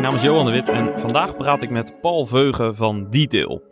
[0.00, 3.62] mijn naam is Johan de Wit en vandaag praat ik met Paul Veugen van Detail.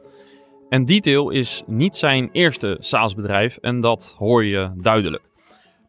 [0.68, 5.22] En Detail is niet zijn eerste SaaS-bedrijf en dat hoor je duidelijk.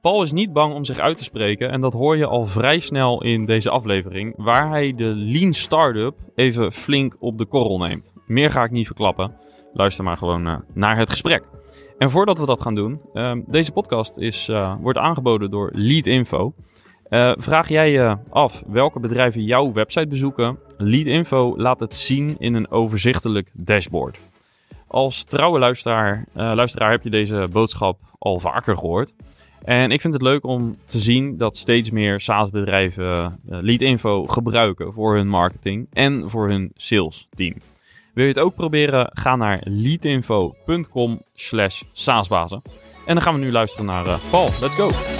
[0.01, 2.79] Paul is niet bang om zich uit te spreken en dat hoor je al vrij
[2.79, 8.13] snel in deze aflevering, waar hij de Lean Startup even flink op de korrel neemt.
[8.25, 9.35] Meer ga ik niet verklappen.
[9.73, 11.43] Luister maar gewoon uh, naar het gesprek.
[11.97, 16.53] En voordat we dat gaan doen, uh, deze podcast is, uh, wordt aangeboden door Leadinfo.
[17.09, 20.59] Uh, vraag jij je af welke bedrijven jouw website bezoeken?
[20.77, 24.19] Leadinfo laat het zien in een overzichtelijk dashboard.
[24.87, 29.13] Als trouwe luisteraar, luisteraar heb je deze boodschap al vaker gehoord.
[29.63, 34.93] En ik vind het leuk om te zien dat steeds meer SaaS-bedrijven uh, Leadinfo gebruiken
[34.93, 37.53] voor hun marketing en voor hun sales team.
[38.13, 39.09] Wil je het ook proberen?
[39.13, 42.61] Ga naar leadinfo.com slash saasbazen.
[43.05, 44.49] En dan gaan we nu luisteren naar Paul.
[44.61, 45.18] Let's go!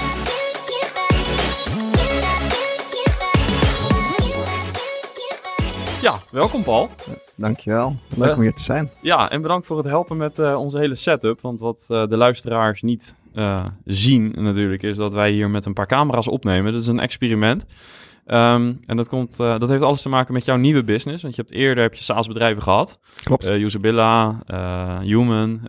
[6.02, 6.90] Ja, welkom Paul.
[7.36, 7.96] Dankjewel.
[8.16, 8.90] Leuk uh, om hier te zijn.
[9.02, 11.42] Ja, en bedankt voor het helpen met uh, onze hele setup.
[11.42, 13.14] Want wat uh, de luisteraars niet
[13.86, 16.72] zien natuurlijk is dat wij hier met een paar camera's opnemen.
[16.72, 17.66] Dat is een experiment.
[18.32, 21.22] Um, en dat, komt, uh, dat heeft alles te maken met jouw nieuwe business.
[21.22, 23.00] Want je hebt eerder heb je SaaS-bedrijven gehad.
[23.24, 23.50] Klopt.
[23.50, 25.68] Uh, Usabilla, uh, Human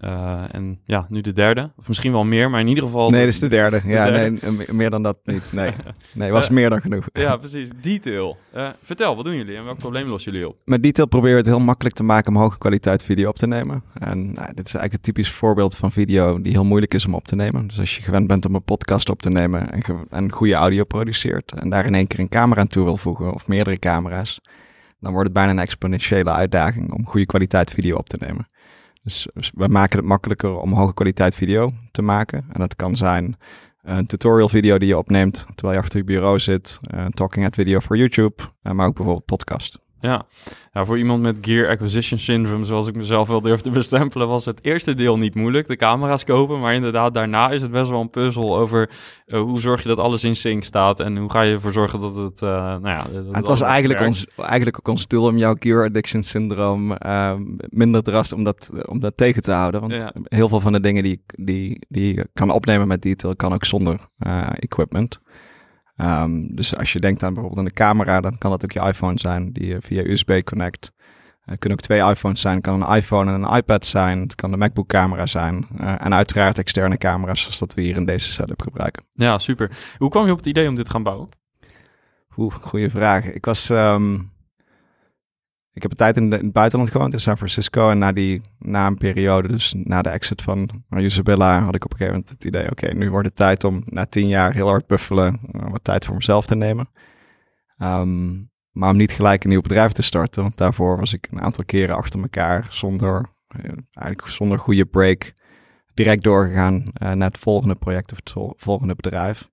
[0.50, 1.70] en ja, nu de derde.
[1.77, 3.11] Of misschien wel meer, maar in ieder geval...
[3.11, 3.81] Nee, dat is de derde.
[3.83, 4.38] De ja, derde.
[4.50, 5.53] nee, meer dan dat niet.
[5.53, 5.72] Nee,
[6.14, 7.08] nee was meer dan genoeg.
[7.12, 7.70] ja, precies.
[7.81, 8.36] Detail.
[8.83, 10.56] vertel, wat doen jullie en welk probleem lossen jullie op?
[10.64, 13.47] Met Detail proberen we het heel makkelijk te maken om hoge kwaliteit video op te
[13.47, 13.83] nemen.
[13.94, 17.14] En nou, dit is eigenlijk een typisch voorbeeld van video die heel moeilijk is om
[17.14, 17.66] op te nemen.
[17.66, 20.84] Dus als je gewend bent om een podcast op te nemen en, en goede audio
[20.84, 24.40] produceert en daar in één keer een camera camera toe wil voegen of meerdere camera's,
[25.00, 28.48] dan wordt het bijna een exponentiële uitdaging om goede kwaliteit video op te nemen.
[29.02, 32.44] Dus we maken het makkelijker om hoge kwaliteit video te maken.
[32.52, 33.36] En dat kan zijn
[33.82, 37.54] een tutorial video die je opneemt terwijl je achter je bureau zit, een talking head
[37.54, 39.89] video voor YouTube, maar ook bijvoorbeeld podcast.
[40.00, 40.26] Ja.
[40.72, 44.44] ja, voor iemand met gear acquisition syndrome, zoals ik mezelf wel durf te bestempelen, was
[44.44, 46.60] het eerste deel niet moeilijk, de camera's kopen.
[46.60, 48.91] Maar inderdaad, daarna is het best wel een puzzel over
[49.26, 52.00] uh, hoe zorg je dat alles in sync staat en hoe ga je ervoor zorgen
[52.00, 53.04] dat het, uh, nou ja...
[53.12, 57.32] Dat het was eigenlijk ons, eigenlijk ook ons doel om jouw gear addiction syndroom uh,
[57.69, 59.80] minder drast om dat, om dat tegen te houden.
[59.80, 60.12] Want ja.
[60.25, 63.64] heel veel van de dingen die, die, die je kan opnemen met detail, kan ook
[63.64, 63.98] zonder
[64.58, 65.20] equipment.
[66.03, 69.19] Um, dus als je denkt aan bijvoorbeeld een camera, dan kan dat ook je iPhone
[69.19, 70.93] zijn die je via USB connect.
[71.41, 72.55] Het kunnen ook twee iPhones zijn.
[72.55, 74.21] Het kan een iPhone en een iPad zijn.
[74.21, 75.66] Het kan de MacBook camera zijn.
[75.81, 79.05] Uh, en uiteraard externe camera's, zoals dat we hier in deze setup gebruiken.
[79.15, 79.71] Ja, super.
[79.99, 81.28] Hoe kwam je op het idee om dit te gaan bouwen?
[82.37, 83.25] Oeh, goede vraag.
[83.25, 84.31] Ik was um,
[85.80, 87.91] ik heb een tijd in, het buitenland gewoond, in San Francisco.
[87.91, 91.91] En na, die, na een periode, dus na de exit van Isabella, had ik op
[91.91, 92.70] een gegeven moment het idee...
[92.70, 95.40] oké, nu wordt het tijd om na tien jaar heel hard buffelen...
[95.52, 96.88] Uh, wat tijd voor mezelf te nemen.
[97.78, 100.42] Um, maar om niet gelijk een nieuw bedrijf te starten.
[100.42, 103.26] Want daarvoor was ik een aantal keren achter elkaar zonder,
[103.56, 105.32] uh, eigenlijk zonder goede break...
[105.94, 109.48] direct doorgegaan uh, naar het volgende project of het volgende bedrijf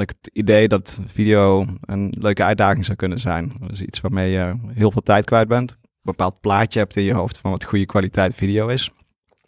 [0.00, 3.52] ik het idee dat video een leuke uitdaging zou kunnen zijn.
[3.66, 5.70] Dus iets waarmee je heel veel tijd kwijt bent.
[5.70, 8.92] Een bepaald plaatje hebt in je hoofd van wat goede kwaliteit video is.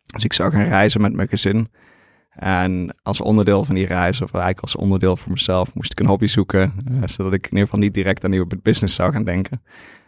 [0.04, 1.68] Dus ik zou gaan reizen met mijn gezin.
[2.30, 6.06] En als onderdeel van die reis, of eigenlijk als onderdeel voor mezelf, moest ik een
[6.06, 6.72] hobby zoeken.
[6.90, 9.62] Uh, zodat ik in ieder geval niet direct aan nieuwe business zou gaan denken.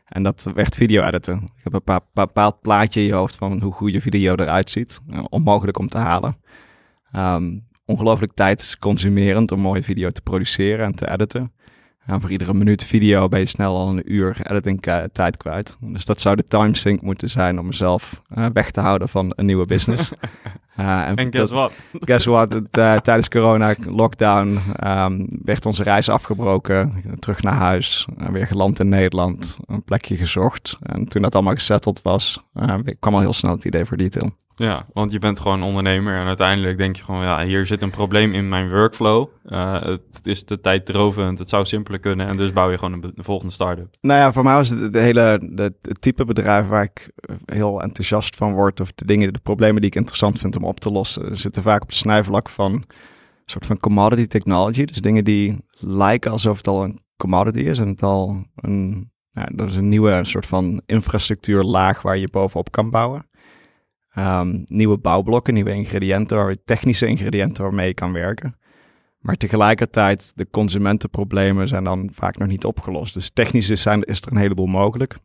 [0.05, 1.37] En dat werd video editen.
[1.37, 5.01] Ik heb een bepaald plaatje in je hoofd van hoe goede video eruit ziet.
[5.09, 6.37] Uh, onmogelijk om te halen.
[7.17, 11.53] Um, ongelooflijk tijdsconsumerend om mooie video te produceren en te editen.
[12.07, 14.81] En voor iedere minuut video ben je snel al een uur editing
[15.13, 15.77] tijd kwijt.
[15.81, 19.47] Dus dat zou de timesync moeten zijn om mezelf uh, weg te houden van een
[19.47, 20.11] nieuwe business.
[20.81, 21.73] Uh, en, en guess what?
[21.93, 22.53] Guess what?
[22.53, 26.93] Uh, tijdens corona, lockdown, um, werd onze reis afgebroken.
[27.19, 30.79] Terug naar huis, weer geland in Nederland, een plekje gezocht.
[30.83, 32.43] En toen dat allemaal gesetteld was,
[33.01, 34.31] kwam al heel snel het idee voor detail.
[34.57, 37.91] Ja, want je bent gewoon ondernemer en uiteindelijk denk je gewoon, ja, hier zit een
[37.91, 39.29] probleem in mijn workflow.
[39.47, 42.93] Uh, het is de tijd drovend, het zou simpeler kunnen en dus bouw je gewoon
[42.93, 43.95] een, volgende start-up.
[44.01, 47.11] Nou ja, voor mij was het de hele, het type bedrijf waar ik
[47.45, 50.81] heel enthousiast van word of de dingen, de problemen die ik interessant vind om op
[50.81, 52.85] te lossen, zitten vaak op het snijvlak van een
[53.45, 54.85] soort van commodity technology.
[54.85, 59.69] Dus dingen die lijken alsof het al een commodity is en het al een, dat
[59.69, 63.27] is een nieuwe soort van infrastructuurlaag waar je bovenop kan bouwen.
[64.19, 68.57] Um, nieuwe bouwblokken, nieuwe ingrediënten, technische ingrediënten waarmee je kan werken.
[69.19, 73.15] Maar tegelijkertijd, de consumentenproblemen zijn dan vaak nog niet opgelost.
[73.15, 75.17] Dus technisch is, zijn, is er een heleboel mogelijk.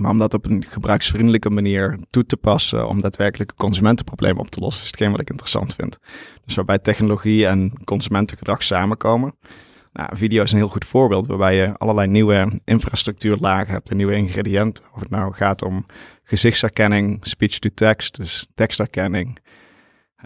[0.00, 4.60] Maar om dat op een gebruiksvriendelijke manier toe te passen, om daadwerkelijk consumentenproblemen op te
[4.60, 5.98] lossen, is hetgeen wat ik interessant vind.
[6.44, 9.34] Dus waarbij technologie en consumentengedrag samenkomen.
[9.92, 14.14] Nou, video is een heel goed voorbeeld waarbij je allerlei nieuwe infrastructuurlagen hebt en nieuwe
[14.14, 14.84] ingrediënten.
[14.94, 15.86] Of het nou gaat om
[16.24, 19.38] gezichtsherkenning, speech-to-text, dus tekstherkenning.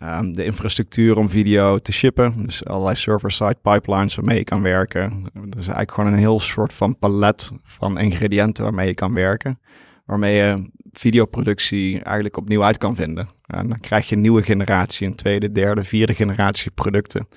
[0.03, 5.23] Um, de infrastructuur om video te shippen, dus allerlei server-side pipelines waarmee je kan werken.
[5.33, 9.61] Dus eigenlijk gewoon een heel soort van palet van ingrediënten waarmee je kan werken.
[10.05, 13.29] Waarmee je videoproductie eigenlijk opnieuw uit kan vinden.
[13.47, 17.29] En dan krijg je een nieuwe generatie, een tweede, derde, vierde generatie producten.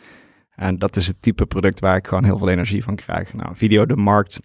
[0.55, 3.33] En dat is het type product waar ik gewoon heel veel energie van krijg.
[3.33, 4.39] Nou, video de markt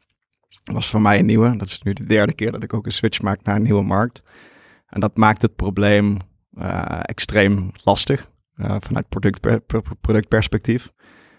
[0.65, 1.57] was voor mij een nieuwe.
[1.57, 3.83] Dat is nu de derde keer dat ik ook een switch maak naar een nieuwe
[3.83, 4.23] markt.
[4.87, 6.17] En dat maakt het probleem
[6.59, 9.67] uh, extreem lastig uh, vanuit product,
[10.01, 10.93] productperspectief.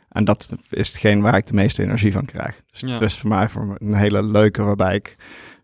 [0.09, 2.61] En dat is hetgeen waar ik de meeste energie van krijg.
[2.71, 2.89] Dus ja.
[2.89, 5.15] het is voor mij voor een hele leuke waarbij ik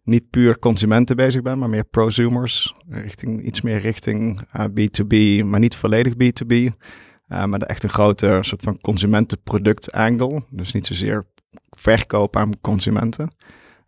[0.04, 2.75] niet puur consumenten bezig ben, maar meer prosumers.
[2.89, 6.54] Richting, iets meer richting uh, B2B, maar niet volledig B2B.
[6.54, 10.44] Uh, maar echt een grote soort van consumentenproduct angle.
[10.50, 11.25] Dus niet zozeer
[11.70, 13.32] verkoop aan consumenten.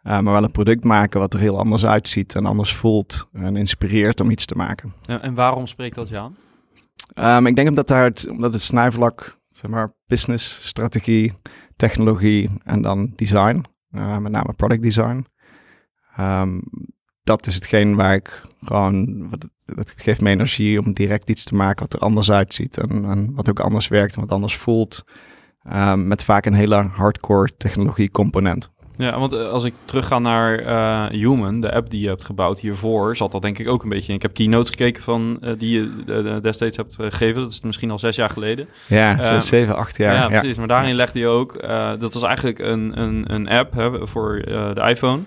[0.04, 3.56] Uh, maar wel een product maken wat er heel anders uitziet en anders voelt en
[3.56, 4.94] inspireert om iets te maken.
[5.06, 6.36] En waarom spreekt dat je aan?
[7.38, 11.34] Um, ik denk omdat, daar het, omdat het snijvlak, zeg maar, business, strategie,
[11.76, 15.26] technologie en dan design, uh, met name product design.
[16.20, 16.62] Um,
[17.24, 21.56] dat is hetgeen waar ik gewoon, wat, dat geeft me energie om direct iets te
[21.56, 25.04] maken wat er anders uitziet en, en wat ook anders werkt en wat anders voelt.
[25.74, 28.74] Um, met vaak een hele hardcore technologie component.
[28.98, 32.60] Ja, want eh, als ik terugga naar uh, Human, de app die je hebt gebouwd
[32.60, 34.16] hiervoor, zat dat denk ik ook een beetje in.
[34.16, 37.42] Ik heb keynotes gekeken van uh, die je destijds hebt gegeven.
[37.42, 38.68] Dat is misschien al zes jaar geleden.
[38.88, 40.14] Ja, zes, zeven, acht jaar.
[40.14, 40.58] Ja, precies.
[40.58, 41.62] Maar daarin legde je ook,
[42.00, 45.22] dat was eigenlijk een, een, een app hè, voor de iPhone.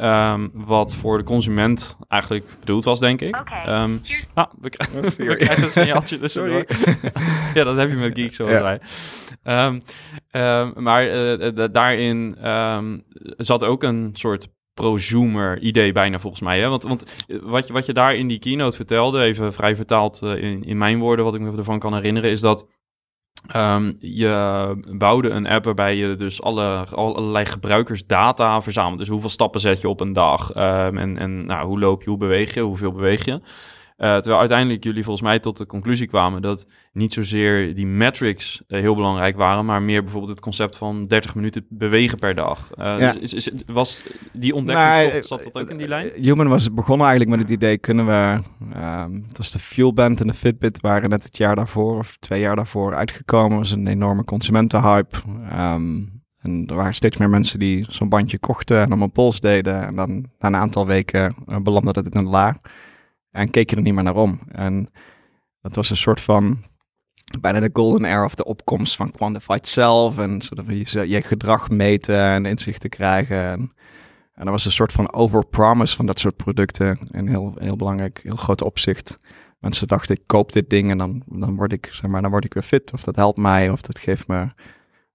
[0.00, 3.40] Um, wat voor de consument eigenlijk bedoeld was, denk ik.
[3.40, 3.82] Okay.
[3.82, 4.00] Um,
[4.34, 4.70] ah, we,
[5.16, 6.64] we krijgen een signaaltje tussendoor.
[7.54, 9.72] ja, dat heb je met Geek, zoals ja.
[10.60, 12.36] Um, maar uh, daarin
[13.36, 14.48] zat ook een soort
[14.78, 16.60] prosumer idee bijna volgens mij.
[16.60, 16.68] Hè?
[16.68, 17.04] Want, want
[17.42, 20.78] wat, je, wat je daar in die keynote vertelde, even vrij vertaald uh, in, in
[20.78, 22.66] mijn woorden, wat ik me ervan kan herinneren, is dat
[23.56, 28.98] Um, je bouwde een app waarbij je dus alle, allerlei gebruikersdata verzamelt.
[28.98, 30.48] Dus hoeveel stappen zet je op een dag?
[30.56, 33.40] Um, en en nou, hoe loop je, hoe beweeg je, hoeveel beweeg je?
[33.98, 38.62] Uh, terwijl uiteindelijk jullie volgens mij tot de conclusie kwamen dat niet zozeer die metrics
[38.68, 42.70] uh, heel belangrijk waren, maar meer bijvoorbeeld het concept van 30 minuten bewegen per dag.
[42.76, 43.12] Ja.
[43.12, 46.10] dus is, is, was die ontdekking, nou, zat dat ook in die lijn?
[46.14, 48.40] Human was begonnen eigenlijk met het idee, kunnen we,
[48.76, 52.40] um, het was de Fuelband en de Fitbit waren net het jaar daarvoor of twee
[52.40, 53.58] jaar daarvoor uitgekomen.
[53.58, 55.16] was een enorme consumentenhype.
[55.52, 59.40] Um, en er waren steeds meer mensen die zo'n bandje kochten en om een pols
[59.40, 59.86] deden.
[59.86, 62.60] En dan na een aantal weken belandde dat in een la.
[63.38, 64.40] En keek je er niet meer naar om.
[64.48, 64.88] En
[65.60, 66.64] dat was een soort van
[67.40, 70.18] bijna de golden era of de opkomst van Quantified Self.
[70.18, 73.36] En zodat je, gedrag meten en inzichten krijgen.
[73.36, 73.72] En,
[74.34, 76.98] en dat was een soort van overpromise van dat soort producten.
[77.10, 79.18] In heel, heel belangrijk, heel groot opzicht.
[79.58, 82.44] Mensen dachten, ik koop dit ding en dan, dan, word ik, zeg maar, dan word
[82.44, 82.92] ik weer fit.
[82.92, 84.48] Of dat helpt mij, of dat geeft me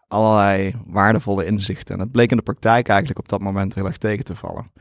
[0.08, 1.94] allerlei waardevolle inzichten.
[1.94, 4.72] En dat bleek in de praktijk eigenlijk op dat moment heel erg tegen te vallen.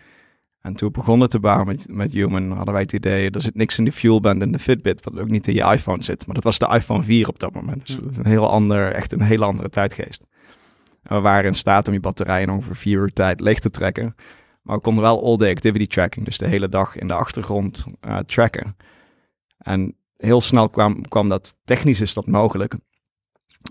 [0.63, 3.55] En toen we begonnen te bouwen met, met Human, hadden wij het idee, er zit
[3.55, 6.27] niks in de fuelband en de Fitbit, wat ook niet in je iPhone zit.
[6.27, 7.87] Maar dat was de iPhone 4 op dat moment.
[7.87, 10.23] Dus dat is een heel ander, echt een hele andere tijdgeest.
[11.03, 13.71] En we waren in staat om je batterij in ongeveer vier uur tijd leeg te
[13.71, 14.15] trekken.
[14.63, 18.19] Maar we konden wel all-day activity tracking, dus de hele dag in de achtergrond uh,
[18.19, 18.77] tracken.
[19.59, 22.75] En heel snel kwam, kwam dat, technisch is dat mogelijk.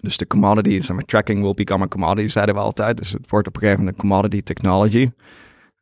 [0.01, 2.97] Dus de commodity, zeg maar, tracking will become a commodity, zeiden we altijd.
[2.97, 5.09] Dus het wordt op een gegeven moment een commodity technology.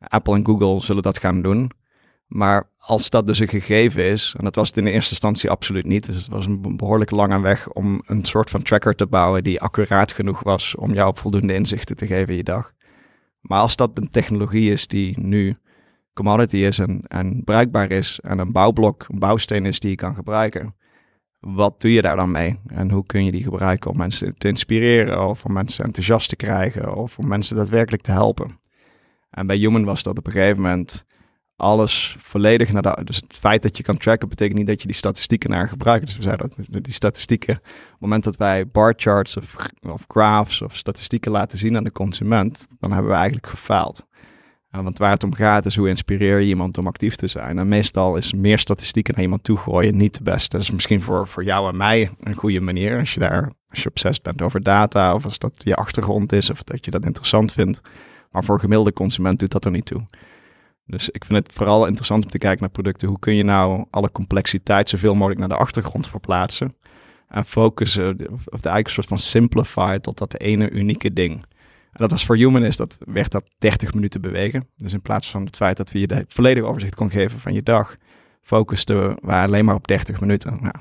[0.08, 1.70] Apple en Google zullen dat gaan doen.
[2.26, 5.50] Maar als dat dus een gegeven is, en dat was het in de eerste instantie
[5.50, 9.06] absoluut niet, dus het was een behoorlijk lange weg om een soort van tracker te
[9.06, 12.72] bouwen die accuraat genoeg was om jou voldoende inzichten te geven in je dag.
[13.40, 15.56] Maar als dat een technologie is die nu
[16.14, 20.14] commodity is en, en bruikbaar is en een bouwblok, een bouwsteen is die je kan
[20.14, 20.74] gebruiken,
[21.40, 22.60] wat doe je daar dan mee?
[22.66, 26.36] En hoe kun je die gebruiken om mensen te inspireren of om mensen enthousiast te
[26.36, 28.58] krijgen of om mensen daadwerkelijk te helpen?
[29.30, 31.04] En bij Human was dat op een gegeven moment
[31.60, 33.00] alles volledig naar de.
[33.04, 36.06] Dus het feit dat je kan tracken betekent niet dat je die statistieken naar gebruikt.
[36.06, 40.04] Dus we zeiden dat die statistieken, op het moment dat wij bar charts of, of
[40.08, 44.06] graphs of statistieken laten zien aan de consument, dan hebben we eigenlijk gefaald.
[44.70, 47.58] want waar het om gaat is hoe inspireer je iemand om actief te zijn.
[47.58, 50.48] En meestal is meer statistieken naar iemand toe gooien niet de beste.
[50.56, 53.82] Dat is misschien voor, voor jou en mij een goede manier als je daar, als
[53.82, 57.04] je obsessief bent over data of als dat je achtergrond is of dat je dat
[57.04, 57.80] interessant vindt.
[58.30, 60.00] Maar voor gemiddelde consument doet dat er niet toe.
[60.86, 63.08] Dus ik vind het vooral interessant om te kijken naar producten.
[63.08, 66.74] Hoe kun je nou alle complexiteit zoveel mogelijk naar de achtergrond verplaatsen?
[67.28, 71.44] En focussen, of eigenlijk een soort van simplify tot dat ene unieke ding.
[71.92, 74.68] En dat was voor Humanist, dat werd dat 30 minuten bewegen.
[74.76, 77.52] Dus in plaats van het feit dat we je de volledige overzicht kon geven van
[77.52, 77.96] je dag,
[78.40, 80.58] focusten we alleen maar op 30 minuten.
[80.60, 80.74] Nou,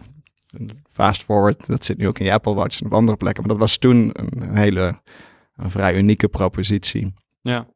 [0.91, 3.43] fast forward, dat zit nu ook in je Apple Watch en op andere plekken.
[3.43, 5.01] Maar dat was toen een, hele,
[5.57, 7.13] vrij unieke propositie.
[7.41, 7.67] Ja.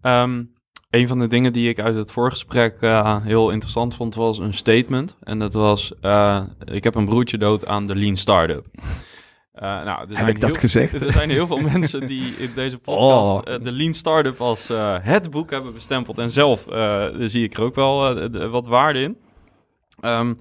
[0.00, 0.42] Ehm,
[0.90, 4.54] een van de dingen die ik uit het voorgesprek uh, heel interessant vond, was een
[4.54, 5.16] statement.
[5.22, 8.66] En dat was, uh, ik heb een broertje dood aan de Lean Startup.
[8.74, 10.94] Uh, nou, Heb ik dat gezegd?
[11.06, 13.64] Er zijn heel veel mensen die in deze podcast oh.
[13.64, 14.68] de Lean Startup als
[15.02, 16.18] het boek hebben bestempeld.
[16.18, 16.66] En zelf
[17.18, 19.16] zie ik er ook wel wat waarde in.
[20.00, 20.36] Um,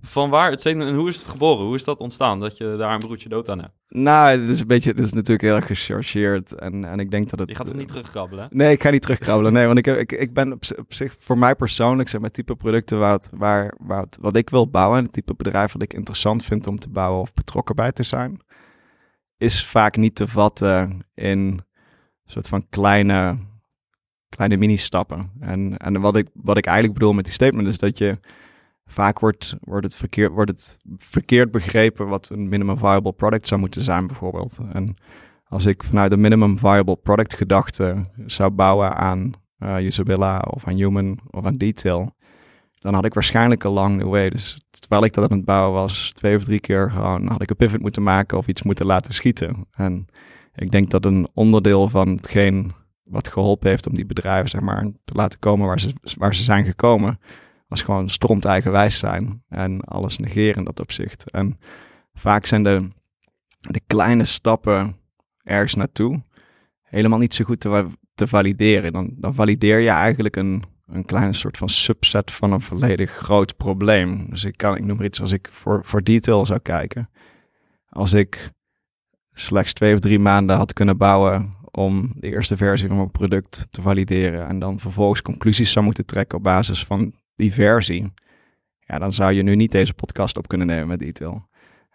[0.00, 1.66] van waar het en hoe is het geboren?
[1.66, 3.72] Hoe is dat ontstaan dat je daar een broertje dood aan hebt?
[3.88, 7.30] Nou, het is een beetje, het is natuurlijk heel erg gechargeerd en, en ik denk
[7.30, 7.48] dat het...
[7.48, 8.48] Je gaat er niet terugkrabbelen?
[8.50, 9.52] Nee, ik ga niet terugkrabbelen.
[9.52, 12.98] Nee, want ik, ik, ik ben op, zich, voor mij persoonlijk, zeg maar, type producten
[12.98, 16.78] wat, waar, wat, wat ik wil bouwen, het type bedrijf wat ik interessant vind om
[16.78, 18.40] te bouwen of betrokken bij te zijn,
[19.36, 21.62] is vaak niet te vatten in een
[22.24, 23.38] soort van kleine,
[24.28, 25.32] kleine mini-stappen.
[25.40, 28.18] En, en wat, ik, wat ik eigenlijk bedoel met die statement is dat je
[28.92, 33.60] vaak wordt, wordt, het verkeerd, wordt het verkeerd begrepen wat een minimum viable product zou
[33.60, 34.58] moeten zijn, bijvoorbeeld.
[34.72, 34.94] En
[35.44, 40.74] als ik vanuit een minimum viable product gedachte zou bouwen aan uh, Usabilla of aan
[40.74, 42.14] Human of aan Detail,
[42.80, 44.30] dan had ik waarschijnlijk lang the way.
[44.30, 47.50] Dus terwijl ik dat aan het bouwen was, twee of drie keer gewoon had ik
[47.50, 49.66] een pivot moeten maken of iets moeten laten schieten.
[49.72, 50.06] En
[50.54, 52.72] ik denk dat een onderdeel van hetgeen
[53.04, 56.42] wat geholpen heeft om die bedrijven zeg maar, te laten komen waar ze, waar ze
[56.42, 57.18] zijn gekomen,
[57.70, 61.30] was gewoon stront eigenwijs zijn en alles negeren in dat opzicht.
[61.30, 61.58] En
[62.12, 62.88] vaak zijn de,
[63.60, 64.96] de kleine stappen
[65.42, 66.22] ergens naartoe
[66.82, 68.92] helemaal niet zo goed te, te valideren.
[68.92, 73.56] Dan, dan valideer je eigenlijk een, een kleine soort van subset van een volledig groot
[73.56, 74.30] probleem.
[74.30, 77.10] Dus ik kan, ik noem maar iets, als ik voor, voor detail zou kijken.
[77.88, 78.50] Als ik
[79.32, 83.66] slechts twee of drie maanden had kunnen bouwen om de eerste versie van mijn product
[83.70, 88.12] te valideren en dan vervolgens conclusies zou moeten trekken op basis van die versie,
[88.80, 91.48] ja, dan zou je nu niet deze podcast op kunnen nemen met Detail.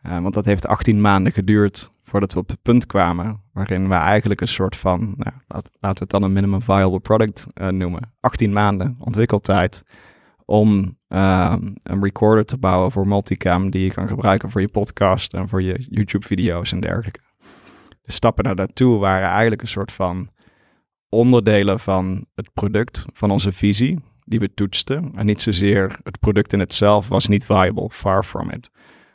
[0.03, 3.93] Uh, want dat heeft 18 maanden geduurd voordat we op het punt kwamen waarin we
[3.93, 8.13] eigenlijk een soort van, nou, laten we het dan een minimum viable product uh, noemen.
[8.19, 9.83] 18 maanden ontwikkeltijd
[10.45, 15.33] om uh, een recorder te bouwen voor multicam die je kan gebruiken voor je podcast
[15.33, 17.19] en voor je YouTube-video's en dergelijke.
[18.01, 20.29] De stappen naar daartoe waren eigenlijk een soort van
[21.09, 25.11] onderdelen van het product, van onze visie die we toetsten.
[25.15, 28.69] En niet zozeer het product in itself was niet viable, far from it.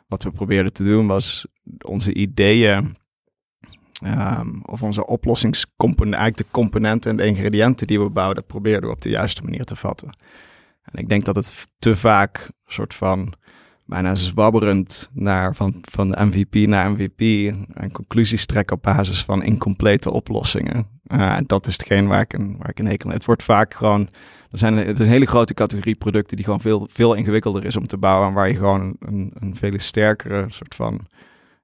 [0.07, 1.45] Wat we probeerden te doen was
[1.85, 2.95] onze ideeën
[4.05, 8.95] um, of onze oplossingscomponenten, eigenlijk de componenten en de ingrediënten die we bouwden, probeerden we
[8.95, 10.09] op de juiste manier te vatten.
[10.81, 13.33] En ik denk dat het te vaak soort van
[13.85, 19.43] bijna zwabberend naar van, van de MVP naar MVP en conclusies trekken op basis van
[19.43, 21.00] incomplete oplossingen.
[21.11, 24.09] En dat is hetgeen waar ik een, waar een hekel Het wordt vaak gewoon
[24.51, 27.75] er zijn het is een hele grote categorie producten die gewoon veel, veel ingewikkelder is
[27.75, 28.27] om te bouwen.
[28.27, 31.01] En waar je gewoon een, een veel sterkere soort van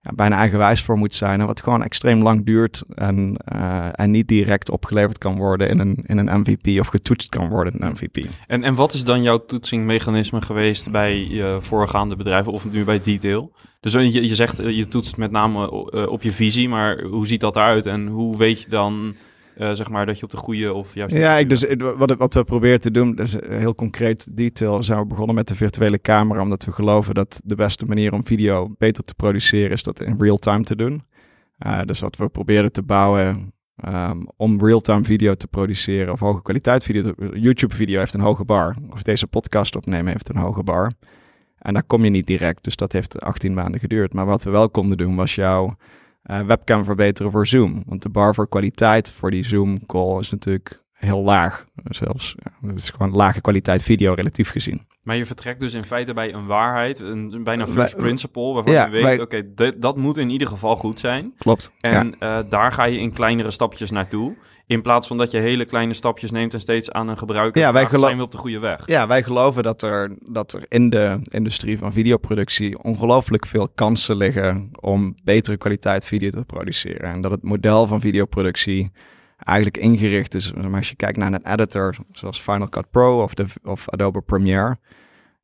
[0.02, 1.40] ja, bijna eigenwijs voor moet zijn.
[1.40, 5.80] En wat gewoon extreem lang duurt en, uh, en niet direct opgeleverd kan worden in
[5.80, 8.18] een, in een MVP of getoetst kan worden in een MVP.
[8.48, 13.02] En, en wat is dan jouw toetsingmechanisme geweest bij je voorgaande bedrijven of nu bij
[13.02, 13.52] Detail?
[13.80, 17.42] Dus je, je zegt je toetst met name eh, op je visie, maar hoe ziet
[17.42, 19.16] dat eruit en hoe weet je dan
[19.58, 21.16] uh, zeg maar, dat je op de goede of juist...
[21.16, 21.66] Ja, ik, dus,
[21.98, 25.56] wat, wat we proberen te doen, dus heel concreet detail, zijn we begonnen met de
[25.56, 29.84] virtuele camera, omdat we geloven dat de beste manier om video beter te produceren is
[29.84, 31.02] dat in real time te doen.
[31.66, 33.54] Uh, dus wat we probeerden te bouwen
[33.86, 37.14] um, om real-time video te produceren of hoge kwaliteit video.
[37.34, 38.76] YouTube video heeft een hoge bar.
[38.90, 40.92] Of deze podcast opnemen heeft een hoge bar.
[41.58, 42.64] En daar kom je niet direct.
[42.64, 44.14] Dus dat heeft 18 maanden geduurd.
[44.14, 45.76] Maar wat we wel konden doen was jouw
[46.28, 47.84] uh, webcam verbeteren voor Zoom.
[47.86, 51.66] Want de bar voor kwaliteit voor die Zoom call is natuurlijk heel laag.
[51.84, 54.88] Zelfs, ja, het is gewoon lage kwaliteit video relatief gezien.
[55.04, 58.90] Maar je vertrekt dus in feite bij een waarheid, een bijna first principle, waarvan je
[58.90, 61.34] weet, oké, dat moet in ieder geval goed zijn.
[61.38, 61.72] Klopt.
[61.80, 64.36] En uh, daar ga je in kleinere stapjes naartoe.
[64.68, 67.74] In plaats van dat je hele kleine stapjes neemt en steeds aan een gebruiker ja,
[67.74, 68.88] wij zijn we op de goede weg.
[68.88, 74.16] Ja, wij geloven dat er, dat er in de industrie van videoproductie ongelooflijk veel kansen
[74.16, 77.10] liggen om betere kwaliteit video te produceren.
[77.10, 78.92] En dat het model van videoproductie
[79.38, 80.54] eigenlijk ingericht is.
[80.54, 84.22] Maar als je kijkt naar een editor zoals Final Cut Pro of, de, of Adobe
[84.22, 84.78] Premiere,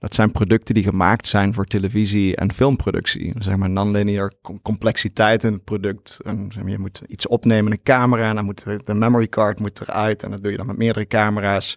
[0.03, 3.33] dat zijn producten die gemaakt zijn voor televisie en filmproductie.
[3.37, 4.31] Zeg maar non-linear
[4.61, 6.19] complexiteit in het product.
[6.23, 9.27] En, zeg maar, je moet iets opnemen in een camera en dan moet de memory
[9.27, 10.23] card moet eruit.
[10.23, 11.75] En dat doe je dan met meerdere camera's.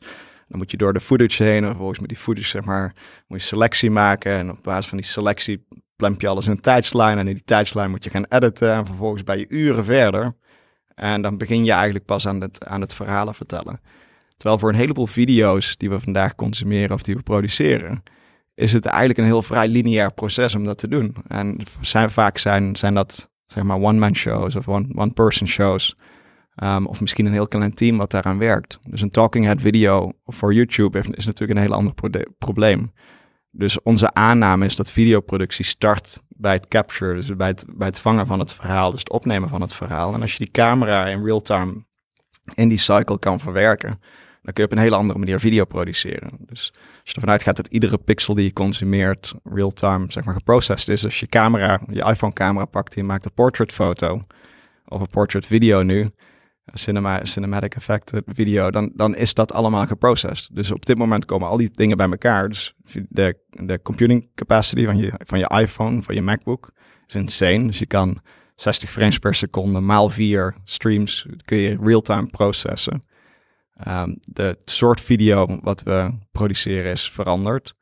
[0.49, 2.95] Dan moet je door de footage heen en vervolgens met die footage zeg maar,
[3.27, 4.33] moet je selectie maken.
[4.33, 5.67] En op basis van die selectie
[5.97, 7.19] plemp je alles in een tijdslijn.
[7.19, 10.37] En in die tijdslijn moet je gaan editen en vervolgens bij je uren verder.
[10.95, 13.81] En dan begin je eigenlijk pas aan het, aan het verhalen vertellen.
[14.37, 18.03] Terwijl voor een heleboel video's die we vandaag consumeren of die we produceren,
[18.57, 21.17] is het eigenlijk een heel vrij lineair proces om dat te doen.
[21.29, 25.97] En zijn, vaak zijn, zijn dat zeg maar one-man shows of one-person shows.
[26.63, 28.79] Um, of misschien een heel klein team wat daaraan werkt.
[28.83, 31.95] Dus een talking head video voor YouTube is natuurlijk een heel ander
[32.39, 32.93] probleem.
[33.51, 38.01] Dus onze aanname is dat videoproductie start bij het capture, dus bij het, bij het
[38.01, 40.15] vangen van het verhaal, dus het opnemen van het verhaal.
[40.15, 41.85] En als je die camera in real time
[42.55, 44.01] in die cycle kan verwerken,
[44.47, 46.31] dan kun je op een hele andere manier video produceren.
[46.39, 50.35] Dus als je ervan uitgaat dat iedere pixel die je consumeert real time zeg maar
[50.35, 51.05] geprocessed is.
[51.05, 54.21] Als je camera, je iPhone camera pakt en je maakt een portrait foto
[54.85, 56.11] of een portrait video nu,
[56.73, 60.49] cinema, cinematic effect video, dan, dan is dat allemaal geprocessed.
[60.53, 62.49] Dus op dit moment komen al die dingen bij elkaar.
[62.49, 62.75] Dus
[63.09, 66.71] de, de computing capacity van je, van je iPhone, van je MacBook,
[67.07, 67.67] is insane.
[67.67, 68.21] Dus je kan
[68.55, 73.01] 60 frames per seconde maal 4 streams kun je real-time processen.
[73.89, 77.75] Um, de soort video wat we produceren is veranderd.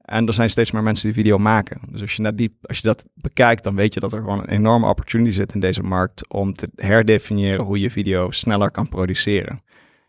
[0.00, 1.80] En er zijn steeds meer mensen die video maken.
[1.88, 4.48] Dus als je, die, als je dat bekijkt, dan weet je dat er gewoon een
[4.48, 9.62] enorme opportunity zit in deze markt om te herdefiniëren hoe je video sneller kan produceren.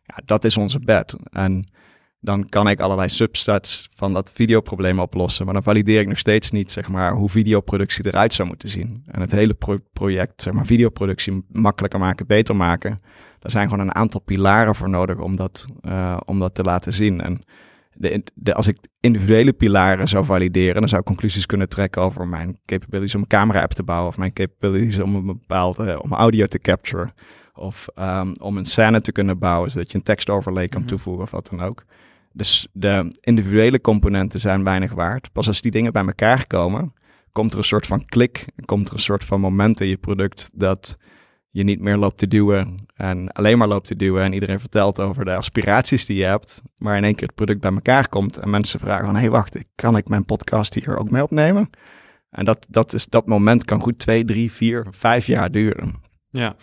[0.03, 1.15] Ja, dat is onze bet.
[1.29, 1.67] En
[2.19, 5.45] dan kan ik allerlei substats van dat videoprobleem oplossen.
[5.45, 9.03] Maar dan valideer ik nog steeds niet, zeg maar, hoe videoproductie eruit zou moeten zien.
[9.07, 9.57] En het hele
[9.93, 12.99] project, zeg maar, videoproductie makkelijker maken, beter maken.
[13.45, 16.93] Daar zijn gewoon een aantal pilaren voor nodig om dat, uh, om dat te laten
[16.93, 17.21] zien.
[17.21, 17.41] En
[17.93, 22.27] de, de, als ik individuele pilaren zou valideren, dan zou ik conclusies kunnen trekken over
[22.27, 26.45] mijn capabilities om een camera-app te bouwen, of mijn capabilities om een bepaalde om audio
[26.45, 27.09] te capture,
[27.53, 30.89] of um, om een scène te kunnen bouwen, zodat je een tekstoverlay kan mhm.
[30.89, 31.83] toevoegen of wat dan ook.
[32.33, 35.31] Dus de individuele componenten zijn weinig waard.
[35.31, 36.93] Pas als die dingen bij elkaar komen,
[37.31, 40.49] komt er een soort van klik, komt er een soort van moment in je product
[40.53, 40.97] dat
[41.49, 44.99] je niet meer loopt te duwen en alleen maar loopt te duwen en iedereen vertelt
[44.99, 48.37] over de aspiraties die je hebt, maar in één keer het product bij elkaar komt
[48.37, 51.70] en mensen vragen van, hé hey, wacht, kan ik mijn podcast hier ook mee opnemen?
[52.29, 55.93] En dat, dat, is, dat moment kan goed twee, drie, vier, vijf jaar duren.
[56.29, 56.55] Ja,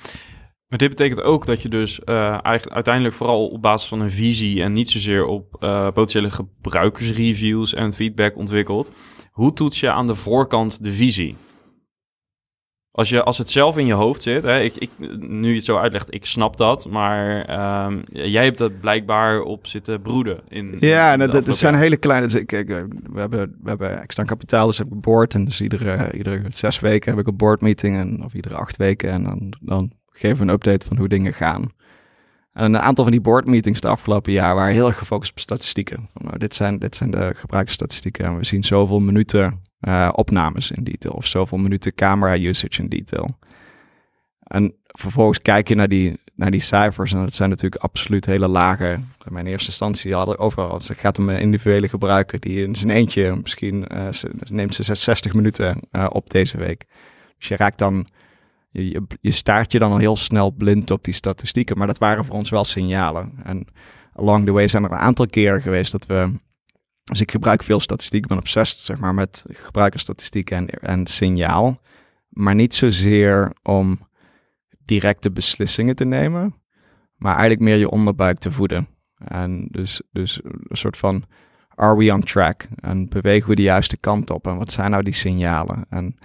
[0.73, 4.11] maar dit betekent ook dat je dus uh, eigenlijk uiteindelijk vooral op basis van een
[4.11, 8.91] visie en niet zozeer op uh, potentiële gebruikersreviews en feedback ontwikkelt.
[9.31, 11.37] Hoe toets je aan de voorkant de visie?
[12.95, 15.65] Als, je, als het zelf in je hoofd zit, hè, ik, ik, nu je het
[15.65, 17.39] zo uitlegt, ik snap dat, maar
[17.87, 20.41] um, jij hebt dat blijkbaar op zitten broeden.
[20.49, 22.27] In, ja, en dat, zijn hele kleine.
[22.27, 25.35] Dus ik, we, hebben, we hebben extra kapitaal, dus heb ik een board.
[25.35, 28.77] En dus iedere, iedere zes weken heb ik een board meeting, en, of iedere acht
[28.77, 29.11] weken.
[29.11, 31.71] En dan, dan geven we een update van hoe dingen gaan.
[32.53, 35.39] En een aantal van die board meetings de afgelopen jaar waren heel erg gefocust op
[35.39, 36.09] statistieken.
[36.15, 40.85] Nou, dit, zijn, dit zijn de gebruikersstatistieken en we zien zoveel minuten uh, opnames in
[40.85, 43.39] detail of zoveel minuten camera usage in detail.
[44.43, 48.49] En vervolgens kijk je naar die, naar die cijfers en dat zijn natuurlijk absoluut hele
[48.49, 48.99] lage.
[49.25, 52.91] In mijn eerste instantie hadden overal, het gaat om een individuele gebruiker die in zijn
[52.91, 54.09] eentje misschien uh,
[54.45, 56.85] neemt ze 60 minuten uh, op deze week.
[57.39, 58.07] Dus je raakt dan,
[58.71, 62.25] je, je staart je dan al heel snel blind op die statistieken, maar dat waren
[62.25, 63.33] voor ons wel signalen.
[63.45, 63.67] En
[64.15, 66.33] along the way zijn er een aantal keren geweest dat we
[67.05, 71.81] dus ik gebruik veel statistiek, ben obsessed zeg maar, met gebruikersstatistieken en, en signaal.
[72.29, 74.09] Maar niet zozeer om
[74.85, 76.55] directe beslissingen te nemen,
[77.17, 78.89] maar eigenlijk meer je onderbuik te voeden.
[79.17, 81.25] En dus, dus een soort van,
[81.75, 82.67] are we on track?
[82.75, 84.47] En bewegen we de juiste kant op?
[84.47, 85.87] En wat zijn nou die signalen?
[85.89, 86.19] En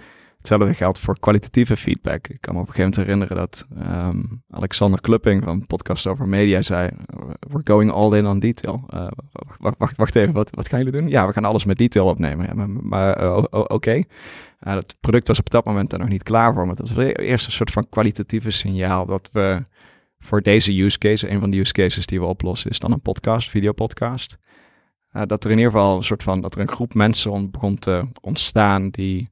[0.48, 2.28] Hetzelfde geldt voor kwalitatieve feedback.
[2.28, 3.66] Ik kan me op een gegeven moment herinneren dat
[4.06, 6.90] um, Alexander Klupping van Podcast Over Media zei:
[7.38, 8.88] We're going all in on detail.
[8.94, 9.06] Uh,
[9.58, 11.08] wacht, wacht, even, wat, wat gaan jullie doen?
[11.08, 12.46] Ja, we gaan alles met detail opnemen.
[12.46, 13.94] Ja, maar, maar uh, oké.
[13.94, 14.02] Uh,
[14.60, 17.46] het product was op dat moment er nog niet klaar voor, maar dat was eerst
[17.46, 19.64] een soort van kwalitatieve signaal dat we
[20.18, 23.02] voor deze use case, een van de use cases die we oplossen, is dan een
[23.02, 24.36] podcast, videopodcast.
[25.26, 28.04] Dat er in ieder geval een soort van, dat er een groep mensen begon te
[28.20, 29.28] ontstaan die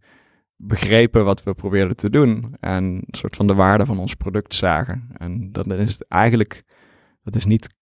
[0.57, 4.55] begrepen wat we probeerden te doen en een soort van de waarde van ons product
[4.55, 5.09] zagen.
[5.17, 6.63] En dat is het eigenlijk,
[7.23, 7.75] dat is niet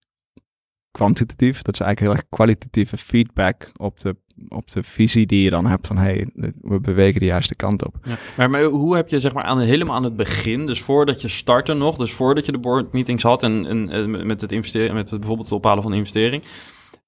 [0.91, 4.17] kwantitatief, dat is eigenlijk heel erg kwalitatieve feedback op de,
[4.49, 6.27] op de visie die je dan hebt van hey,
[6.61, 7.97] we bewegen de juiste kant op.
[8.37, 11.29] Ja, maar, hoe heb je zeg maar aan, helemaal aan het begin, dus voordat je
[11.29, 15.11] startte nog, dus voordat je de board meetings had en, en, met het investeren, met
[15.11, 16.43] het bijvoorbeeld het ophalen van investering,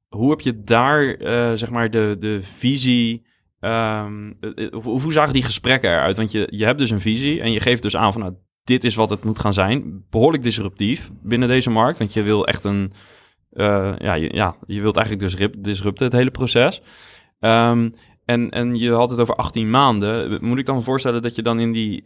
[0.08, 3.26] hoe heb je daar uh, zeg maar de, de visie
[3.66, 4.38] Um,
[4.82, 6.16] hoe, hoe zagen die gesprekken eruit?
[6.16, 8.84] Want je, je hebt dus een visie en je geeft dus aan van nou, dit
[8.84, 10.04] is wat het moet gaan zijn.
[10.10, 11.98] Behoorlijk disruptief binnen deze markt.
[11.98, 12.92] Want je wil echt een.
[13.52, 16.82] Uh, ja, je, ja, je wilt eigenlijk dus disrupten het hele proces.
[17.40, 17.92] Um,
[18.24, 20.44] En, en je had het over 18 maanden.
[20.44, 22.02] Moet ik dan voorstellen dat je dan in die,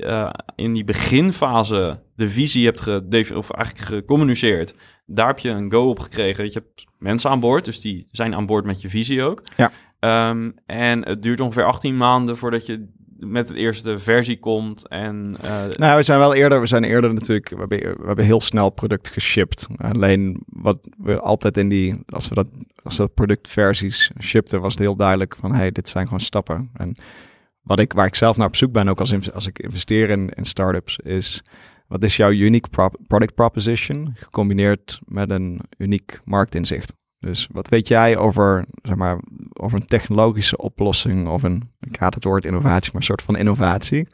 [0.54, 2.86] in die beginfase de visie hebt
[3.34, 4.74] of eigenlijk gecommuniceerd?
[5.06, 6.44] Daar heb je een go op gekregen.
[6.44, 9.42] Je hebt mensen aan boord, dus die zijn aan boord met je visie ook.
[9.56, 9.70] Ja.
[10.00, 14.88] Um, en het duurt ongeveer 18 maanden voordat je met het eerste versie komt.
[14.88, 15.64] En, uh...
[15.76, 18.70] Nou, we zijn wel eerder, we zijn eerder natuurlijk, we hebben, we hebben heel snel
[18.70, 19.66] product geshipped.
[19.76, 22.46] Alleen wat we altijd in die, als we dat,
[22.82, 26.70] als we productversies shipten, was het heel duidelijk van, hey, dit zijn gewoon stappen.
[26.74, 26.96] En
[27.62, 30.28] wat ik, waar ik zelf naar op zoek ben, ook als, als ik investeer in,
[30.28, 31.42] in startups, is
[31.88, 36.94] wat is jouw unique pro product proposition gecombineerd met een uniek marktinzicht.
[37.20, 39.20] Dus wat weet jij over, zeg maar,
[39.52, 43.36] over een technologische oplossing of een, ik haat het woord innovatie, maar een soort van
[43.36, 44.06] innovatie.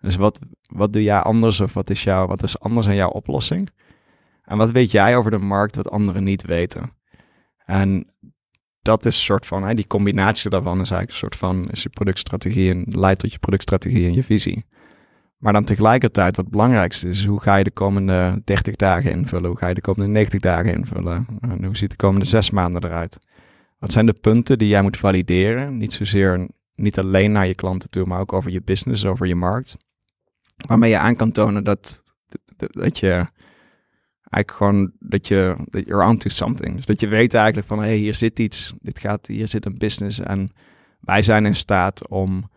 [0.00, 3.08] Dus wat, wat doe jij anders of wat is, jouw, wat is anders aan jouw
[3.08, 3.70] oplossing?
[4.44, 6.92] En wat weet jij over de markt wat anderen niet weten?
[7.64, 8.06] En
[8.82, 11.82] dat is een soort van, hè, die combinatie daarvan is eigenlijk een soort van, is
[11.82, 14.64] je productstrategie en leidt tot je productstrategie en je visie.
[15.46, 19.48] Maar dan tegelijkertijd, wat het belangrijkste is, hoe ga je de komende 30 dagen invullen?
[19.48, 21.26] Hoe ga je de komende 90 dagen invullen?
[21.40, 23.18] En hoe ziet de komende zes maanden eruit?
[23.78, 25.76] Wat zijn de punten die jij moet valideren?
[25.76, 29.34] Niet zozeer, niet alleen naar je klanten toe, maar ook over je business, over je
[29.34, 29.76] markt.
[30.56, 32.02] Waarmee je aan kan tonen dat,
[32.56, 33.12] dat, je
[34.30, 36.76] eigenlijk gewoon, dat je, dat you're onto something.
[36.76, 39.66] Dus dat je weet eigenlijk van, hé, hey, hier zit iets, dit gaat, hier zit
[39.66, 40.50] een business en
[41.00, 42.50] wij zijn in staat om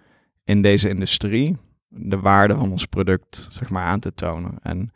[0.43, 1.58] in deze industrie
[1.89, 4.58] de waarde van ons product zeg maar, aan te tonen.
[4.62, 4.91] En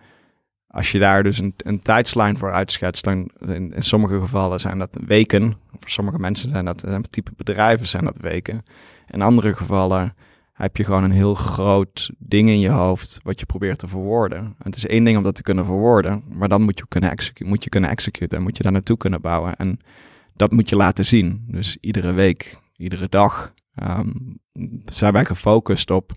[0.67, 4.97] als je daar dus een, een tijdslijn voor uitschetst, dan in, sommige gevallen zijn dat
[5.05, 5.57] weken.
[5.71, 8.63] Voor sommige mensen zijn dat, zijn type bedrijven zijn dat weken.
[9.07, 10.15] In andere gevallen
[10.53, 14.39] heb je gewoon een heel groot ding in je hoofd wat je probeert te verwoorden.
[14.39, 17.11] En het is één ding om dat te kunnen verwoorden, maar dan moet je kunnen
[17.11, 19.55] executen, moet je kunnen executen en moet je daar naartoe kunnen bouwen.
[19.55, 19.79] En
[20.35, 21.43] dat moet je laten zien.
[21.47, 23.53] Dus iedere week, iedere dag
[23.83, 24.39] um,
[24.85, 26.11] zijn wij gefocust op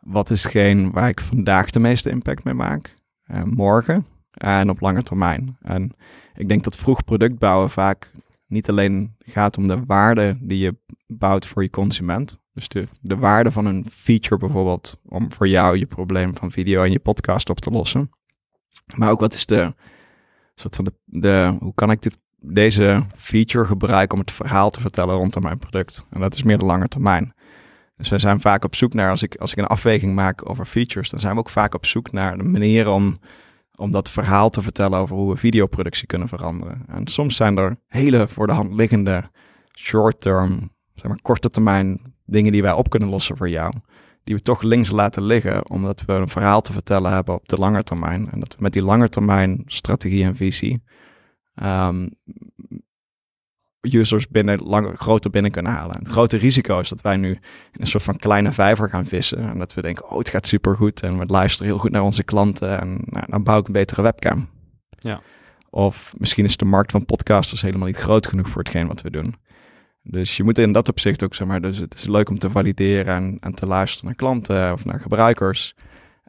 [0.00, 2.94] wat is hetgeen waar ik vandaag de meeste impact mee maak,
[3.30, 5.56] uh, morgen en op lange termijn.
[5.62, 5.92] En
[6.34, 8.12] ik denk dat vroeg product bouwen vaak
[8.46, 12.38] niet alleen gaat om de waarde die je bouwt voor je consument.
[12.52, 16.82] Dus de, de waarde van een feature bijvoorbeeld om voor jou je probleem van video
[16.82, 18.10] en je podcast op te lossen.
[18.94, 19.74] Maar ook wat is de
[20.54, 24.80] soort van de, de hoe kan ik dit, deze feature gebruiken om het verhaal te
[24.80, 26.06] vertellen rondom mijn product?
[26.10, 27.34] En dat is meer de lange termijn.
[28.00, 30.64] Dus we zijn vaak op zoek naar, als ik, als ik een afweging maak over
[30.64, 33.16] features, dan zijn we ook vaak op zoek naar de manieren om,
[33.74, 36.82] om dat verhaal te vertellen over hoe we videoproductie kunnen veranderen.
[36.88, 39.30] En soms zijn er hele voor de hand liggende
[39.78, 43.72] short-term, zeg maar korte termijn dingen die wij op kunnen lossen voor jou.
[44.24, 47.56] Die we toch links laten liggen, omdat we een verhaal te vertellen hebben op de
[47.56, 48.30] lange termijn.
[48.30, 50.82] En dat we met die lange termijn strategie en visie
[51.62, 52.10] um,
[53.80, 55.98] users binnen langer, groter binnen kunnen halen.
[55.98, 59.38] Het grote risico is dat wij nu in een soort van kleine vijver gaan vissen.
[59.38, 62.22] En dat we denken, oh, het gaat supergoed en we luisteren heel goed naar onze
[62.24, 64.48] klanten en nou, dan bouw ik een betere webcam.
[64.98, 65.20] Ja.
[65.70, 69.10] Of misschien is de markt van podcasters helemaal niet groot genoeg voor hetgeen wat we
[69.10, 69.34] doen.
[70.02, 72.50] Dus je moet in dat opzicht ook, zeg maar, dus het is leuk om te
[72.50, 75.74] valideren en, en te luisteren naar klanten of naar gebruikers.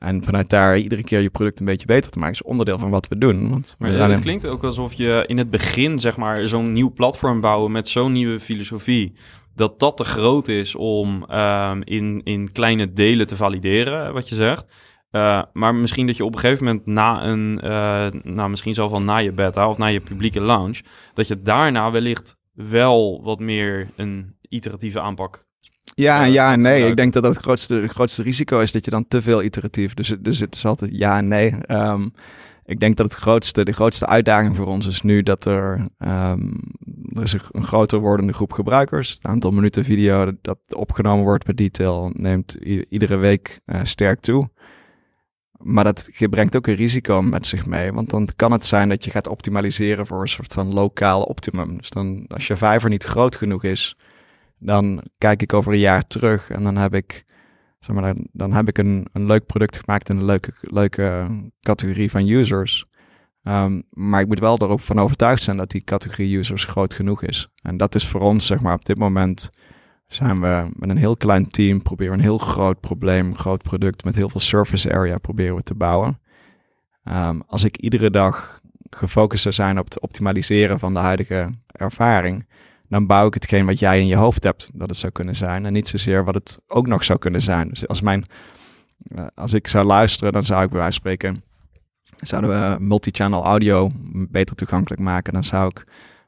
[0.02, 2.90] En vanuit daar iedere keer je product een beetje beter te maken is onderdeel van
[2.90, 3.50] wat we doen.
[3.50, 6.94] Want maar ja, het klinkt ook alsof je in het begin, zeg maar, zo'n nieuw
[6.94, 9.14] platform bouwen met zo'n nieuwe filosofie.
[9.56, 14.36] Dat dat te groot is om um, in, in kleine delen te valideren, wat je
[14.36, 14.66] zegt.
[15.12, 18.92] Uh, maar misschien dat je op een gegeven moment na een, uh, nou misschien zelfs
[18.92, 20.80] wel na je beta of na je publieke launch,
[21.14, 25.50] dat je daarna wellicht wel wat meer een iteratieve aanpak
[25.94, 26.88] ja, uh, ja en nee.
[26.88, 29.44] Ik denk dat dat het grootste, het grootste risico is dat je dan te veel
[29.44, 29.94] iteratief.
[29.94, 31.56] Dus, dus het is altijd ja en nee.
[31.68, 32.14] Um,
[32.66, 36.60] ik denk dat het grootste, de grootste uitdaging voor ons is nu dat er, um,
[37.16, 39.12] er is een groter wordende groep gebruikers.
[39.12, 42.54] Het aantal minuten video dat opgenomen wordt per detail neemt
[42.90, 44.50] iedere week uh, sterk toe.
[45.58, 47.94] Maar dat brengt ook een risico met zich mee.
[47.94, 51.78] Want dan kan het zijn dat je gaat optimaliseren voor een soort van lokaal optimum.
[51.78, 53.96] Dus dan, als je vijver niet groot genoeg is,
[54.64, 57.26] dan kijk ik over een jaar terug en dan heb ik,
[57.80, 61.28] zeg maar, dan heb ik een, een leuk product gemaakt in een leuke, leuke
[61.62, 62.86] categorie van users.
[63.44, 67.24] Um, maar ik moet wel erop van overtuigd zijn dat die categorie users groot genoeg
[67.24, 67.48] is.
[67.62, 69.50] En dat is voor ons, zeg maar, op dit moment
[70.08, 74.16] zijn we met een heel klein team, proberen een heel groot probleem, groot product met
[74.16, 76.20] heel veel surface area proberen we te bouwen.
[77.04, 82.46] Um, als ik iedere dag gefocust zou zijn op het optimaliseren van de huidige ervaring,
[82.92, 85.66] dan bouw ik hetgeen wat jij in je hoofd hebt dat het zou kunnen zijn.
[85.66, 87.68] En niet zozeer wat het ook nog zou kunnen zijn.
[87.68, 88.26] Dus als, mijn,
[89.16, 91.44] uh, als ik zou luisteren, dan zou ik bij wijze van spreken...
[92.22, 95.34] Zouden we multi-channel audio beter toegankelijk maken?
[95.34, 95.86] Dan zou ik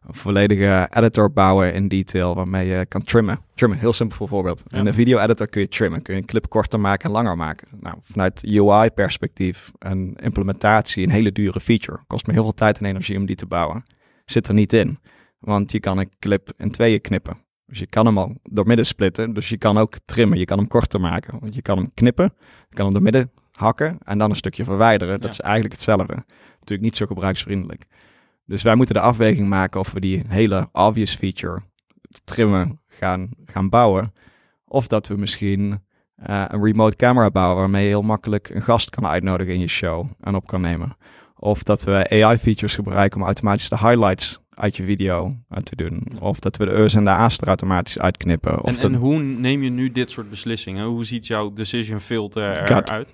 [0.08, 3.40] een volledige editor bouwen in detail waarmee je kan trimmen.
[3.56, 4.64] Trimmen, heel simpel voorbeeld.
[4.68, 4.78] Ja.
[4.78, 7.38] In een video editor kun je trimmen, kun je een clip korter maken en langer
[7.38, 7.68] maken.
[7.80, 12.00] Nou, vanuit UI perspectief en implementatie een hele dure feature.
[12.08, 13.84] Kost me heel veel tijd en energie om die te bouwen.
[14.26, 15.00] Zit er niet in,
[15.44, 17.38] want je kan een clip in tweeën knippen.
[17.66, 20.58] Dus je kan hem al door midden splitten, dus je kan ook trimmen, je kan
[20.58, 21.40] hem korter maken.
[21.40, 22.34] Want je kan hem knippen,
[22.70, 25.14] je kan hem door midden hakken en dan een stukje verwijderen.
[25.14, 25.30] Dat Ja.
[25.30, 26.14] is eigenlijk hetzelfde.
[26.50, 27.86] Natuurlijk niet zo gebruiksvriendelijk.
[28.46, 31.62] Dus wij moeten de afweging maken of we die hele obvious feature,
[32.02, 34.14] het trimmen, gaan, gaan bouwen.
[34.66, 35.82] Of dat we misschien
[36.16, 39.68] eh, een remote camera bouwen waarmee je heel makkelijk een gast kan uitnodigen in je
[39.68, 40.98] show en op kan nemen.
[41.36, 46.04] Of dat we AI-features gebruiken om automatisch de highlights uit je video eh, te doen.
[46.20, 48.60] Of dat we de E's en de A's er automatisch uitknippen.
[48.62, 50.86] Of En, dat, en hoe neem je nu dit soort beslissingen?
[50.86, 53.14] Hoe ziet jouw decision filter eruit?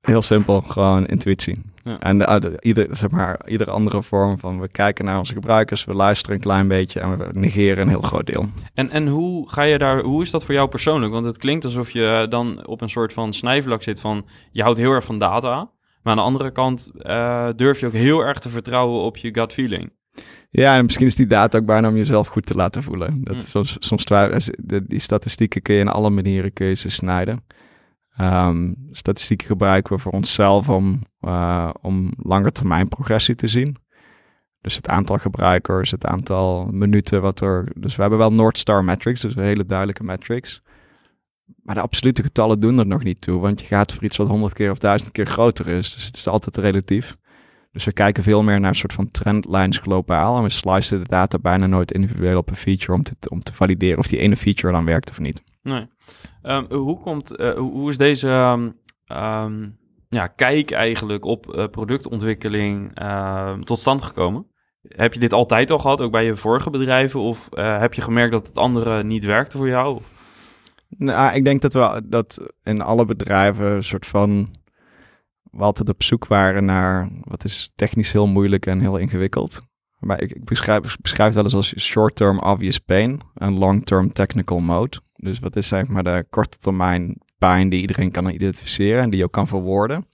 [0.00, 1.60] Heel simpel, gewoon intuïtie.
[1.84, 2.00] Ja.
[2.00, 5.84] En de, de- ieder, zeg maar, iedere andere vorm van we kijken naar onze gebruikers,
[5.84, 8.46] we luisteren een klein beetje en we negeren een heel groot deel.
[8.74, 11.12] En, en hoe ga je daar, hoe is dat voor jou persoonlijk?
[11.12, 14.78] Want het klinkt alsof je dan op een soort van snijvlak zit van je houdt
[14.78, 15.70] heel erg van data.
[16.02, 19.34] Maar aan de andere kant eh, durf je ook heel erg te vertrouwen op je
[19.34, 19.92] gut feeling.
[20.50, 23.24] Ja, en misschien is die data ook bijna om jezelf goed te laten voelen.
[23.24, 23.40] Dat Mm.
[23.40, 24.04] soms, soms
[24.86, 27.44] die statistieken kun je in alle manieren kun je ze snijden.
[28.16, 33.76] Ehm, statistieken gebruiken we voor onszelf om, eh om langetermijn progressie te zien.
[34.60, 37.68] Dus het aantal gebruikers, het aantal minuten wat er...
[37.76, 40.62] Dus we hebben wel North Star metrics, dus hele duidelijke metrics.
[41.62, 44.28] Maar de absolute getallen doen er nog niet toe, want je gaat voor iets wat
[44.28, 45.94] honderd keer of duizend keer groter is.
[45.94, 47.16] Dus het is altijd relatief.
[47.78, 50.36] Dus we kijken veel meer naar een soort van trendlijns globaal.
[50.36, 53.54] En we slicen de data bijna nooit individueel op een feature om te, om te
[53.54, 55.42] valideren of die ene feature dan werkt of niet.
[55.62, 55.86] Nee.
[56.42, 58.70] Ehm, hoe, komt, eh, hoe is deze ehm,
[59.06, 59.68] ehm,
[60.08, 62.92] ja, kijk eigenlijk op eh, productontwikkeling
[63.64, 64.46] tot stand gekomen?
[64.88, 67.20] Heb je dit altijd al gehad, ook bij je vorige bedrijven?
[67.20, 70.00] Of eh, heb je gemerkt dat het andere niet werkte voor jou?
[70.88, 74.56] Nou, ik denk dat we dat in alle bedrijven een soort van.
[75.50, 79.60] We altijd op zoek waren naar wat is technisch heel moeilijk en heel ingewikkeld.
[79.98, 85.00] Maar ik, beschrijf, beschrijf wel eens als short-term obvious pain en long-term technical mode.
[85.14, 89.18] Dus wat is zeg maar de korte termijn pijn die iedereen kan identificeren en die
[89.18, 90.06] je ook kan verwoorden.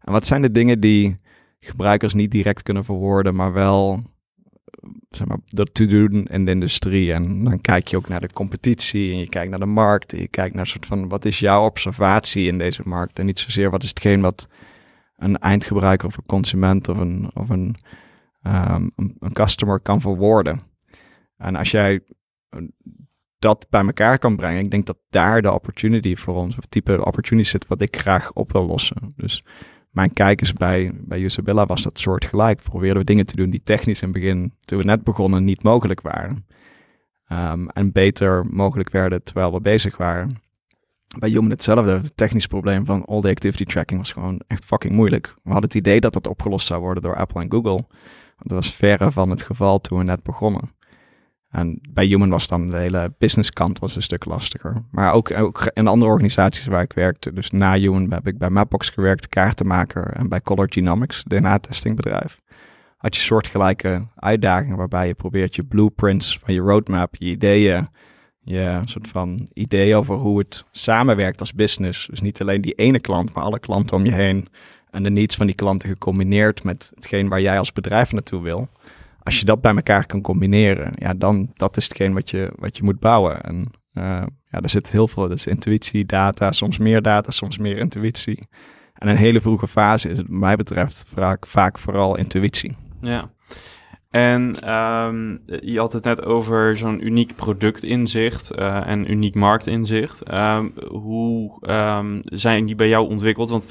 [0.00, 1.16] En wat zijn de dingen die
[1.60, 4.02] gebruikers niet direct kunnen verwoorden, maar wel
[5.44, 7.12] dat te doen in de industrie.
[7.12, 10.12] En dan kijk je ook naar de competitie en je kijkt naar de markt.
[10.12, 13.18] En je kijkt naar soort van wat is jouw observatie in deze markt.
[13.18, 14.48] En niet zozeer wat is hetgeen wat
[15.16, 17.76] een eindgebruiker of een consument of een, of een,
[18.42, 20.60] ehm, een, een customer kan verwoorden.
[21.36, 22.00] En als jij
[22.48, 22.60] eh,
[23.38, 27.04] dat bij elkaar kan brengen, ik denk dat daar de opportunity voor ons, of type
[27.04, 29.12] opportunity zit wat ik graag op wil lossen.
[29.16, 29.44] Dus
[29.94, 32.62] mijn kijkers bij, bij Usabilla was dat soortgelijk.
[32.62, 35.62] Probeerden we dingen te doen die technisch in het begin, toen we net begonnen, niet
[35.62, 36.46] mogelijk waren.
[37.26, 40.42] Ehm, en beter mogelijk werden terwijl we bezig waren.
[41.18, 41.90] Bij Human hetzelfde.
[41.90, 45.26] Het technisch probleem van all the activity tracking was gewoon echt fucking moeilijk.
[45.26, 47.84] We hadden het idee dat dat opgelost zou worden door Apple en Google.
[48.36, 50.73] Want dat was verre van het geval toen we net begonnen.
[51.54, 54.84] En bij Human was dan de hele business kant was een stuk lastiger.
[54.90, 57.32] Maar ook, ook in andere organisaties waar ik werkte.
[57.32, 60.06] Dus na Human heb ik bij Mapbox gewerkt, kaartenmaker.
[60.06, 62.40] En bij Color Genomics, DNA-testingbedrijf.
[62.96, 67.88] Had je soortgelijke uitdagingen waarbij je probeert je blueprints van je roadmap, je ideeën,
[68.40, 72.06] je soort van idee over hoe het samenwerkt als business.
[72.06, 74.46] Dus niet alleen die ene klant, maar alle klanten om je heen.
[74.90, 78.68] En de needs van die klanten gecombineerd met hetgeen waar jij als bedrijf naartoe wil
[79.24, 82.76] als je dat bij elkaar kan combineren, ja, dan dat is hetgeen wat je, wat
[82.76, 83.40] je moet bouwen.
[83.40, 83.56] En
[83.94, 88.38] uh, ja, er zit heel veel, dus intuïtie, data, soms meer data, soms meer intuïtie.
[88.94, 92.76] En een hele vroege fase is het, wat mij betreft, vaak, vaak vooral intuïtie.
[93.00, 93.28] Ja.
[94.10, 100.32] En um, je had het net over zo'n uniek productinzicht uh, en uniek marktinzicht.
[100.32, 103.50] Um, hoe um, zijn die bij jou ontwikkeld?
[103.50, 103.66] Want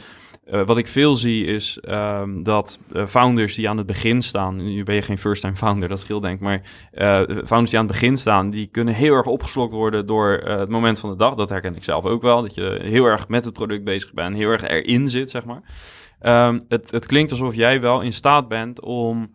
[0.52, 4.56] uh, wat ik veel zie is um, dat uh, founders die aan het begin staan,
[4.56, 6.62] nu ben je geen first-time founder, dat scheelt denk ik, maar
[6.94, 10.70] uh, founders die aan het begin staan, die kunnen heel erg opgeslokt worden door het
[10.70, 11.36] moment van de dag.
[11.36, 14.36] Dat herken ik zelf ook wel, dat je heel erg met het product bezig bent,
[14.36, 15.62] heel erg erin zit, zeg maar.
[16.48, 19.32] Um, het, het klinkt alsof jij wel in staat bent om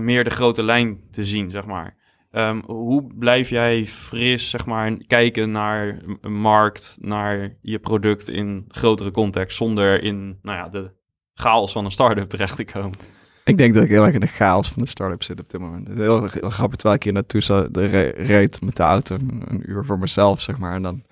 [0.00, 1.96] meer de grote lijn te zien, zeg maar.
[2.32, 8.64] Um, hoe blijf jij fris, zeg maar, kijken naar een markt, naar je product in
[8.68, 10.90] grotere context, zonder in, nou ja, de
[11.34, 12.98] chaos van een start-up terecht te komen?
[13.44, 15.60] Ik denk dat ik heel erg in de chaos van de start-up zit op dit
[15.60, 15.88] moment.
[15.88, 17.68] Heel, heel grappig, terwijl ik hier naartoe
[18.16, 20.74] reed met de auto, een uur voor mezelf, zeg maar.
[20.74, 21.02] En dan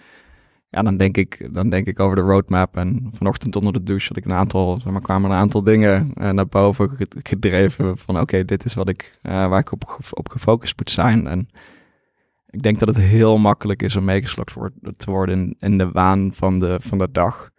[0.70, 2.76] ja, dan denk ik, dan denk ik over de roadmap.
[2.76, 6.12] En vanochtend onder de douche had ik een aantal, zeg maar, kwamen een aantal dingen
[6.14, 7.98] uh, naar boven gedreven.
[7.98, 11.26] Van oké, dit is wat ik, uh, waar ik op, op gefocust moet zijn.
[11.26, 11.48] En
[12.50, 14.54] ik denk dat het heel makkelijk is om meegeslokt
[14.96, 17.50] te worden in, in de waan van de, van de dag.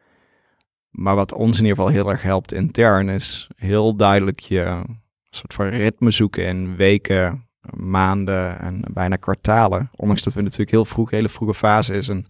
[0.90, 4.82] Maar wat ons in ieder geval heel erg helpt intern is heel duidelijk je
[5.30, 9.90] soort van ritme zoeken in weken, maanden en bijna kwartalen.
[9.96, 12.26] Ondanks dat we natuurlijk heel vroeg, hele vroege fase is en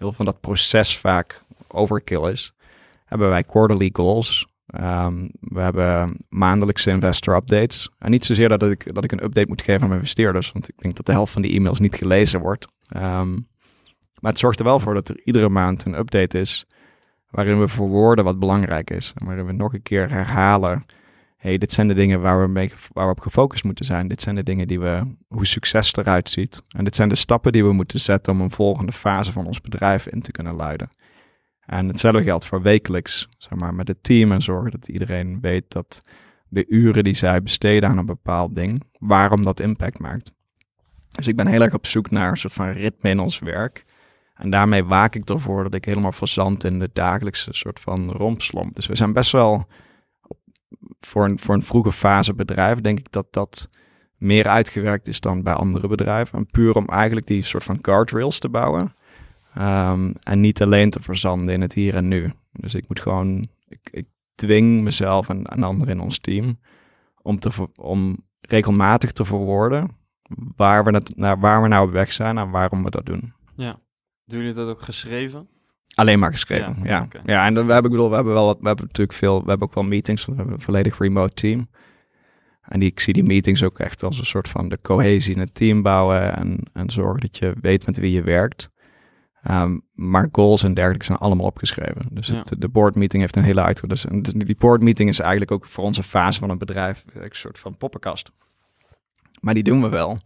[0.00, 2.52] heel van dat proces vaak overkill is,
[3.04, 4.48] hebben wij quarterly goals.
[4.80, 7.90] Um, we hebben maandelijkse investor updates.
[7.98, 10.68] En niet zozeer dat ik, dat ik een update moet geven aan mijn investeerders, want
[10.68, 12.66] ik denk dat de helft van die e-mails niet gelezen wordt.
[12.96, 13.48] Um,
[14.20, 16.66] maar het zorgt er wel voor dat er iedere maand een update is
[17.30, 19.12] waarin we verwoorden wat belangrijk is.
[19.16, 20.82] En waarin we nog een keer herhalen
[21.40, 24.08] hey, dit zijn de dingen waar we, waar we op gefocust moeten zijn.
[24.08, 26.62] Dit zijn de dingen die we, hoe succes eruit ziet.
[26.76, 29.60] En dit zijn de stappen die we moeten zetten om een volgende fase van ons
[29.60, 30.88] bedrijf in te kunnen luiden.
[31.60, 35.64] En hetzelfde geldt voor wekelijks, zeg maar, met het team en zorgen dat iedereen weet
[35.68, 36.02] dat
[36.48, 40.32] de uren die zij besteden aan een bepaald ding, waarom dat impact maakt.
[41.10, 43.82] Dus ik ben heel erg op zoek naar een soort van ritme in ons werk.
[44.34, 48.74] En daarmee waak ik ervoor dat ik helemaal verzand in de dagelijkse soort van rompslomp.
[48.74, 49.66] Dus we zijn best wel
[51.00, 53.68] voor een, voor een vroege fase bedrijf denk ik dat dat
[54.16, 56.38] meer uitgewerkt is dan bij andere bedrijven.
[56.38, 58.94] En puur om eigenlijk die soort van guardrails te bouwen.
[59.58, 62.32] Um, en niet alleen te verzanden in het hier en nu.
[62.52, 66.58] Dus ik moet gewoon, ik, ik dwing mezelf en, en anderen in ons team
[67.22, 69.88] om, te, om regelmatig te verwoorden
[70.56, 73.32] waar we, naar, waar we nou op weg zijn en waarom we dat doen.
[73.56, 73.78] Ja.
[74.24, 75.48] Doen jullie dat ook geschreven?
[76.00, 77.08] Alleen maar geschreven, ja.
[77.12, 79.42] Ja, ja en dan, we hebben, ik bedoel, we hebben wel we hebben natuurlijk veel,
[79.42, 81.68] we hebben ook wel meetings, we hebben een volledig remote team.
[82.62, 85.40] En die, ik zie die meetings ook echt als een soort van de cohesie in
[85.40, 88.70] het team bouwen en, en zorgen dat je weet met wie je werkt.
[89.50, 92.02] Um, maar goals en dergelijke zijn allemaal opgeschreven.
[92.10, 93.86] Dus het, de board meeting heeft een hele uitge...
[93.86, 97.58] Dus die board meeting is eigenlijk ook voor onze fase van een bedrijf een soort
[97.58, 98.30] van poppenkast.
[99.40, 100.18] Maar die doen we wel.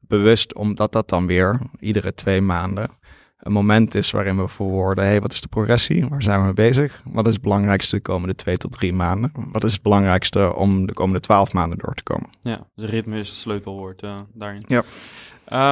[0.00, 2.90] Bewust omdat dat dan weer iedere twee maanden
[3.48, 6.08] een moment is waarin we verwoorden, hey, wat is de progressie?
[6.08, 7.02] Waar zijn we mee bezig?
[7.04, 9.32] Wat is het belangrijkste de komende twee tot drie maanden?
[9.52, 12.30] Wat is het belangrijkste om de komende twaalf maanden door te komen?
[12.40, 14.64] Ja, de ritme is het sleutelwoord uh, daarin.
[14.66, 14.82] Ja.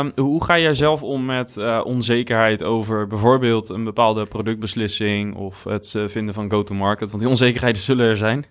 [0.00, 5.64] Um, hoe ga jij zelf om met uh, onzekerheid over bijvoorbeeld een bepaalde productbeslissing of
[5.64, 7.08] het uh, vinden van go-to-market?
[7.08, 8.46] Want die onzekerheden zullen er zijn.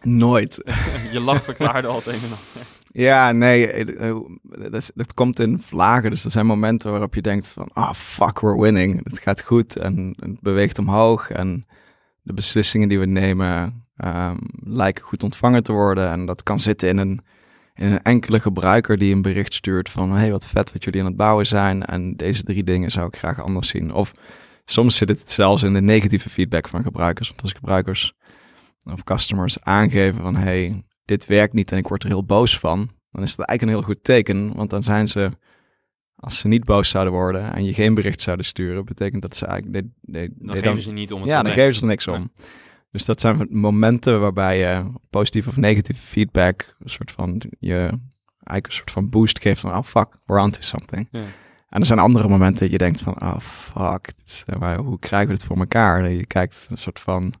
[0.00, 0.62] Nooit.
[1.12, 2.28] je lach verklaarde altijd en
[2.96, 4.16] ja, nee, eh, eh,
[4.94, 6.10] dat, komt in vlagen.
[6.10, 9.04] Dus er zijn momenten waarop je denkt van, ah, oh, fuck, we're winning.
[9.04, 11.30] Het gaat goed en het beweegt omhoog.
[11.30, 11.66] En
[12.22, 16.10] de beslissingen die we nemen um, lijken goed ontvangen te worden.
[16.10, 17.20] En dat kan zitten in een,
[17.74, 21.06] in een enkele gebruiker die een bericht stuurt van, hey, wat vet wat jullie aan
[21.06, 21.84] het bouwen zijn.
[21.84, 23.92] En deze drie dingen zou ik graag anders zien.
[23.92, 24.12] Of
[24.64, 27.28] soms zit het zelfs in de negatieve feedback van gebruikers.
[27.28, 28.14] Want als gebruikers
[28.84, 32.90] of customers aangeven van, hey, dit werkt niet en ik word er heel boos van,
[33.10, 34.54] dan is dat eigenlijk een heel goed teken.
[34.54, 35.30] Want dan zijn ze,
[36.16, 39.46] als ze niet boos zouden worden en je geen bericht zouden sturen, betekent dat ze
[39.46, 39.86] eigenlijk...
[40.00, 42.32] De, dan geven ze niet om het Ja, dan geven ze er niks om.
[42.90, 47.78] Dus dat zijn momenten waarbij je positieve of negatieve feedback, een soort van, je
[48.44, 51.08] eigenlijk een soort van boost geeft van, oh fuck, we're onto something.
[51.10, 51.24] Ja.
[51.68, 54.44] En er zijn andere momenten dat je denkt van, oh fuck, dit,
[54.76, 56.10] hoe krijgen we dit voor elkaar?
[56.10, 57.34] Je kijkt een soort van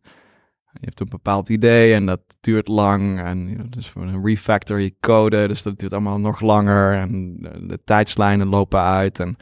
[0.80, 3.20] je hebt een bepaald idee en dat duurt lang.
[3.20, 6.94] En dus voor een refactor je code, dus dat duurt allemaal nog langer.
[6.94, 9.36] En de, tijdslijnen lopen uit en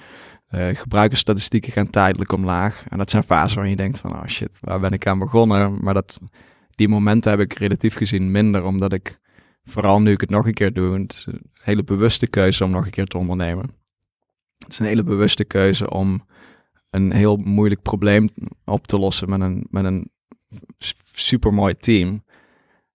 [0.51, 2.85] uh, gebruikersstatistieken gaan tijdelijk omlaag.
[2.88, 5.79] En dat zijn fases waarin je denkt van, oh shit, waar ben ik aan begonnen?
[5.81, 6.21] Maar dat,
[6.71, 9.18] die momenten heb ik relatief gezien minder, omdat ik,
[9.64, 12.85] vooral nu ik het nog een keer doe, het een hele bewuste keuze om nog
[12.85, 13.71] een keer te ondernemen.
[14.59, 16.27] Het is een hele bewuste keuze om
[16.90, 18.31] een heel moeilijk probleem
[18.64, 20.11] op te lossen met een, met een
[21.12, 22.25] super mooi team.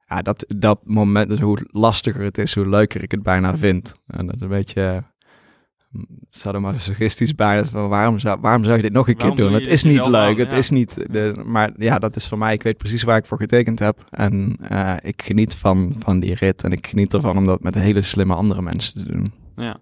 [0.07, 3.95] Ja, dat, dat moment, dus hoe lastiger het is, hoe leuker ik het bijna vind.
[4.07, 5.03] En dat is een beetje
[6.29, 7.65] sadomasochistisch bijna.
[7.65, 9.53] Van waarom, zou, waarom zou je dit nog een keer doen?
[9.53, 11.11] Het is niet leuk, het is niet...
[11.11, 14.03] De, maar ja, dat is voor mij, ik weet precies waar ik voor getekend heb.
[14.09, 16.63] En uh, ik geniet van, van die rit.
[16.63, 19.33] En ik geniet ervan om dat met hele slimme andere mensen te doen.
[19.55, 19.77] Ja.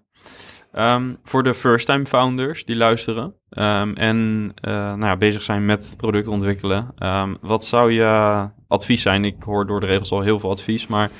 [0.78, 4.16] Um, voor de first-time founders die luisteren um, en
[4.60, 9.24] uh, nou ja, bezig zijn met product ontwikkelen, um, wat zou je advies zijn?
[9.24, 11.10] Ik hoor door de regels al heel veel advies, maar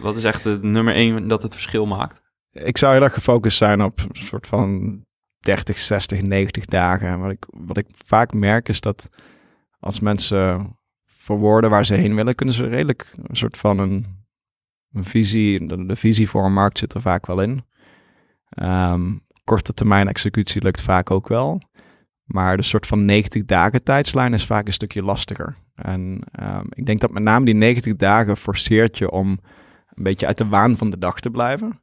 [0.00, 2.22] wat is echt het nummer één dat het verschil maakt?
[2.52, 5.00] Ik zou heel erg gefocust zijn op een soort van
[5.38, 7.20] 30, 60, 90 dagen.
[7.20, 9.08] Wat ik, wat ik vaak merk is dat
[9.78, 10.76] als mensen
[11.06, 14.06] verwoorden waar ze heen willen, kunnen ze redelijk een soort van een,
[14.92, 17.64] een visie, de, de visie voor een markt zit er vaak wel in.
[18.62, 21.60] Um, korte termijn executie lukt vaak ook wel.
[22.24, 25.56] Maar de soort van 90 dagen tijdslijn is vaak een stukje lastiger.
[25.74, 29.28] En ehm, ik denk dat met name die 90 dagen forceert je om
[29.94, 31.80] een beetje uit de waan van de dag te blijven.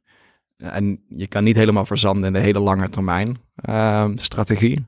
[0.56, 4.86] En je kan niet helemaal verzanden in de hele lange termijn ehm, strategie.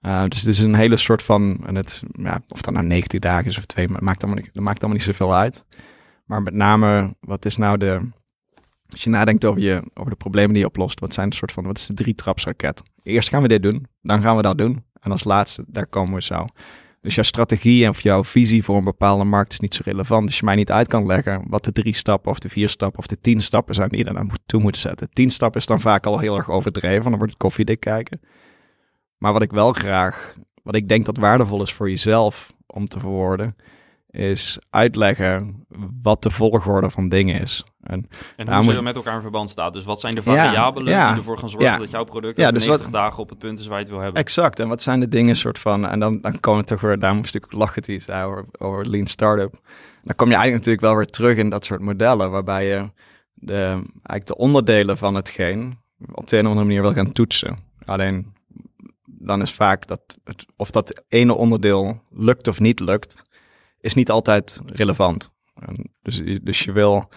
[0.00, 3.46] Dus het is een hele soort van, en het, ja, of dat nou 90 dagen
[3.46, 5.64] is of twee, maakt allemaal, dat maakt allemaal niet zoveel uit.
[6.24, 8.00] Maar met name, wat is nou de,
[8.90, 11.52] als je nadenkt over, je, over de problemen die je oplost, wat zijn de soort
[11.52, 12.82] van, wat is de drie trapsraket?
[13.02, 14.84] Eerst gaan we dit doen, dan gaan we dat doen.
[15.00, 16.46] En als laatste, daar komen we zo.
[17.00, 20.26] Dus jouw strategie en of jouw visie voor een bepaalde markt is niet zo relevant.
[20.26, 22.98] Als je mij niet uit kan leggen wat de drie stappen of de vier stappen
[22.98, 25.10] of de tien stappen zijn die je dan toe moet zetten.
[25.10, 28.20] Tien stappen is dan vaak al heel erg overdreven, dan wordt het koffiedik kijken.
[29.18, 33.00] Maar wat ik wel graag, wat ik denk dat waardevol is voor jezelf om te
[33.00, 33.56] verwoorden,
[34.10, 35.66] is uitleggen
[36.02, 37.64] wat de volgorde van dingen is.
[37.82, 39.72] En, en hoe ze met elkaar in verband staat.
[39.72, 42.90] Dus wat zijn de variabelen die ervoor gaan zorgen dat jouw product ja, dus 90
[42.90, 44.22] dagen op het punt is waar je het wil hebben.
[44.22, 44.60] Exact.
[44.60, 45.86] En wat zijn de dingen soort van...
[45.86, 46.98] En dan, dan komen we toch weer...
[46.98, 49.60] Daar moest ik lachen zei over, over Lean Startup.
[50.02, 52.30] Dan kom je eigenlijk natuurlijk wel weer terug in dat soort modellen...
[52.30, 52.90] waarbij je
[53.34, 55.78] de, eigenlijk de onderdelen van hetgeen...
[56.12, 57.58] op de een of andere manier wil gaan toetsen.
[57.84, 58.32] Alleen
[59.04, 60.18] dan is vaak dat...
[60.24, 63.28] Het, of dat ene onderdeel lukt of niet lukt
[63.80, 65.30] is niet altijd relevant.
[66.02, 67.08] Dus, dus je wil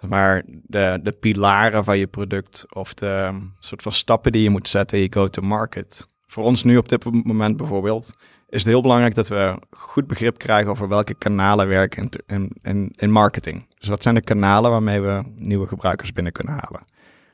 [0.00, 4.68] maar de, de pilaren van je product of de soort van stappen die je moet
[4.68, 6.06] zetten in je go-to-market.
[6.26, 8.14] Voor ons nu op dit moment bijvoorbeeld
[8.48, 12.92] is het heel belangrijk dat we goed begrip krijgen over welke kanalen werken in, in,
[12.96, 13.66] in marketing.
[13.78, 16.84] Dus wat zijn de kanalen waarmee we nieuwe gebruikers binnen kunnen halen?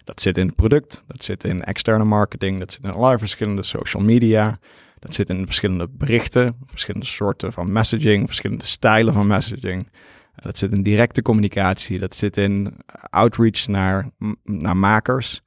[0.05, 3.62] Dat zit in het product, dat zit in externe marketing, dat zit in allerlei verschillende
[3.62, 4.59] social media.
[5.05, 9.88] Dat zit in verschillende berichten, verschillende soorten van messaging, verschillende stijlen van messaging.
[10.36, 12.76] Dat zit in directe communicatie, dat zit in
[13.11, 14.11] outreach naar,
[14.44, 15.42] naar makers.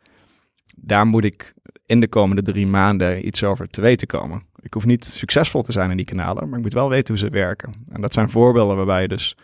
[0.76, 1.54] Daar moet ik
[1.86, 4.42] in de komende drie maanden iets over te weten komen.
[4.62, 7.24] Ik hoef niet succesvol te zijn in die kanalen, maar ik moet wel weten hoe
[7.24, 7.74] ze werken.
[7.92, 9.36] En dat zijn voorbeelden waarbij je dus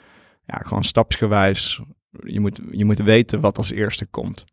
[0.46, 1.82] ja, gewoon stapsgewijs,
[2.24, 4.46] je moet, je moet weten wat als eerste komt.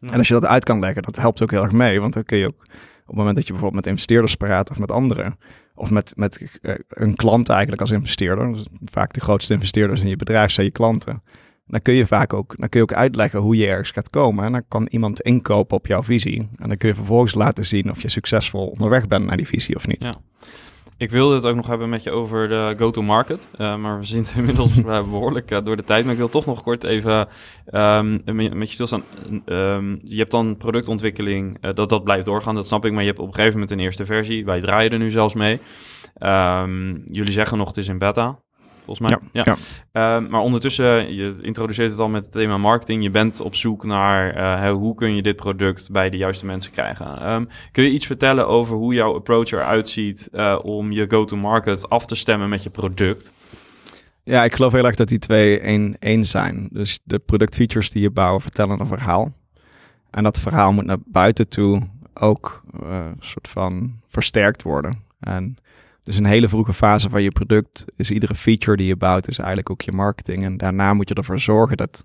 [0.00, 2.24] En als je dat uit kan leggen, dat helpt ook heel erg mee, want dan
[2.24, 2.66] kun je ook
[3.06, 5.38] op het moment dat je bijvoorbeeld met investeerders praat of met anderen,
[5.74, 10.08] of met, met eh, een klant eigenlijk als investeerder, dus vaak de grootste investeerders in
[10.08, 11.22] je bedrijf zijn je klanten,
[11.66, 14.44] dan kun je vaak ook, dan kun je ook uitleggen hoe je ergens gaat komen.
[14.44, 16.48] En dan kan iemand inkopen op jouw visie.
[16.56, 19.76] En dan kun je vervolgens laten zien of je succesvol onderweg bent naar die visie
[19.76, 20.02] of niet.
[20.02, 20.14] Ja.
[20.98, 23.48] Ik wilde het ook nog hebben met je over de go-to-market.
[23.58, 26.02] Uh, maar we zien inmiddels behoorlijk uh, door de tijd.
[26.04, 27.28] Maar ik wil toch nog kort even
[27.72, 29.04] um, met je stilstaan.
[29.46, 32.54] Um, je hebt dan productontwikkeling, dat dat blijft doorgaan.
[32.54, 32.92] Dat snap ik.
[32.92, 34.44] Maar je hebt op een gegeven moment een eerste versie.
[34.44, 35.60] Wij draaien er nu zelfs mee.
[36.18, 38.38] Um, jullie zeggen nog het is in beta
[38.86, 39.18] volgens mij.
[39.32, 39.42] Ja.
[39.44, 39.56] ja.
[39.92, 43.02] Ehm, maar ondertussen, je introduceert het al met het thema marketing.
[43.02, 46.72] Je bent op zoek naar uh, hoe kun je dit product bij de juiste mensen
[46.72, 47.30] krijgen.
[47.32, 51.88] Um, kun je iets vertellen over hoe jouw approach eruit ziet uh, om je go-to-market
[51.88, 53.32] af te stemmen met je product?
[54.22, 56.68] Ja, ik geloof heel erg dat die twee één, één zijn.
[56.72, 59.32] Dus de productfeatures die je bouwen vertellen een verhaal.
[60.10, 61.82] En dat verhaal moet naar buiten toe
[62.14, 65.04] ook een soort van versterkt worden.
[65.20, 65.56] En
[66.06, 69.38] dus een hele vroege fase van je product is iedere feature die je bouwt, is
[69.38, 70.44] eigenlijk ook je marketing.
[70.44, 72.04] En daarna moet je ervoor zorgen dat,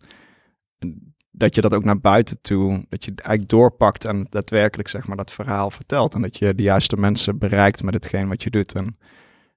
[1.32, 5.08] dat je dat ook naar buiten toe, dat je het eigenlijk doorpakt en daadwerkelijk zeg
[5.08, 6.14] maar dat verhaal vertelt.
[6.14, 8.76] En dat je de juiste mensen bereikt met hetgeen wat je doet.
[8.76, 8.98] En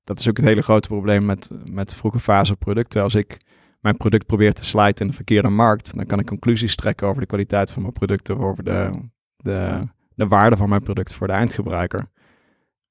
[0.05, 3.03] dat is ook het hele grote probleem met, met vroege fase producten.
[3.03, 3.37] Als ik
[3.81, 7.21] mijn product probeer te slijten in de verkeerde markt, dan kan ik conclusies trekken over
[7.21, 8.91] de kwaliteit van mijn producten, over de,
[9.37, 9.79] de,
[10.15, 12.13] de waarde van mijn product voor de eindgebruiker.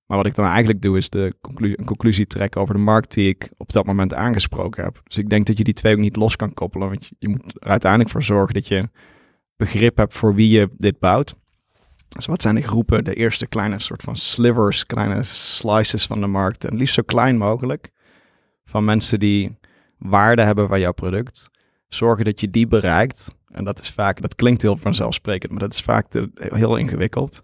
[0.06, 3.14] Maar wat ik dan eigenlijk doe, is de conclusie, een conclusie trekken over de markt
[3.14, 5.02] die ik op dat moment aangesproken heb.
[5.04, 6.90] Dus ik denk dat je die twee ook niet los kan koppelen.
[6.90, 8.90] Want je, je moet er uiteindelijk voor zorgen dat je
[9.56, 11.36] begrip hebt voor wie je dit bouwt.
[12.08, 16.28] Dus wat zijn de groepen, de eerste kleine soort van slivers, kleine slices van de
[16.28, 16.66] markt.
[16.66, 17.92] En liefst zo klein mogelijk.
[18.66, 19.58] Van mensen die
[19.98, 21.50] waarde hebben van jouw product.
[21.88, 23.36] Zorgen dat je die bereikt.
[23.48, 27.44] En dat is vaak, dat klinkt heel vanzelfsprekend, maar dat is vaak heel ingewikkeld.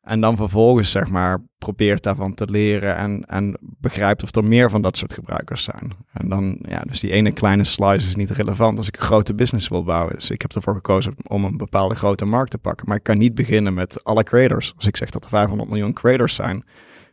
[0.00, 4.70] En dan vervolgens, zeg maar, probeert daarvan te leren en, en begrijpt of er meer
[4.70, 5.92] van dat soort gebruikers zijn.
[6.12, 9.34] En dan, ja, dus die ene kleine slice is niet relevant als ik een grote
[9.34, 10.14] business wil bouwen.
[10.14, 12.86] Dus ik heb ervoor gekozen om een bepaalde grote markt te pakken.
[12.88, 14.72] Maar ik kan niet beginnen met alle creators.
[14.76, 16.64] Als ik zeg dat er 500 miljoen creators zijn,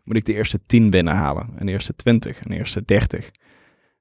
[0.03, 1.49] moet ik de eerste 10 binnenhalen.
[1.55, 3.31] En de eerste 20 en de eerste 30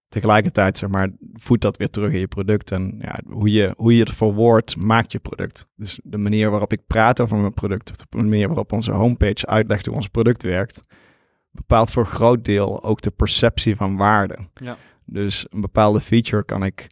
[0.09, 2.71] tegelijkertijd, zeg maar, voedt dat weer terug in je product.
[2.71, 5.69] En ja, hoe, je, hoe je het verwoordt, maakt je product.
[5.77, 9.47] Dus de manier waarop ik praat over mijn product, of de manier waarop onze homepage
[9.47, 10.85] uitlegt hoe ons product werkt,
[11.51, 14.39] bepaalt voor een groot deel ook de perceptie van waarde.
[14.55, 14.77] Ja.
[15.05, 16.87] Dus een bepaalde feature kan ik,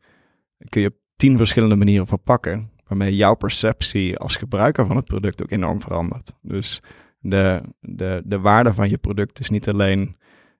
[0.68, 5.42] kun je op tien verschillende manieren verpakken, waarmee jouw perceptie als gebruiker van het product
[5.42, 6.32] ook enorm verandert.
[6.42, 6.82] Dus
[7.18, 10.16] de, de, de waarde van je product is niet alleen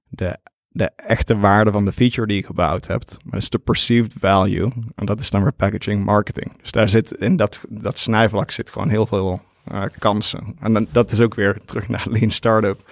[0.09, 0.39] de,
[0.77, 4.13] de echte waarde van de feature die je gebouwd hebt, maar het is de perceived
[4.19, 4.71] value.
[4.95, 6.53] En dat is dan weer packaging marketing.
[6.61, 10.57] Dus daar zit in dat, dat snijvlak zit gewoon heel veel uh, kansen.
[10.61, 12.91] En dan, dat is ook weer terug naar Lean Startup.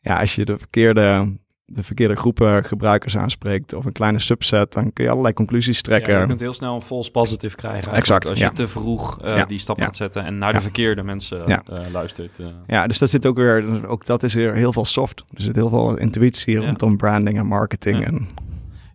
[0.00, 1.36] Ja, als je de verkeerde
[1.68, 6.12] de verkeerde groepen gebruikers aanspreekt of een kleine subset, dan kun je allerlei conclusies trekken.
[6.12, 7.92] Ja, je kunt heel snel een false positive krijgen.
[7.92, 8.28] Exact.
[8.28, 11.78] Als je te vroeg uh, die stap gaat zetten en naar de verkeerde mensen uh,
[11.92, 12.38] luistert.
[12.38, 12.46] Uh.
[12.66, 15.24] Ja, dus dat zit ook weer, ook dat is weer heel veel soft.
[15.34, 18.04] Er zit heel veel intuïtie rondom branding en marketing.
[18.04, 18.28] En...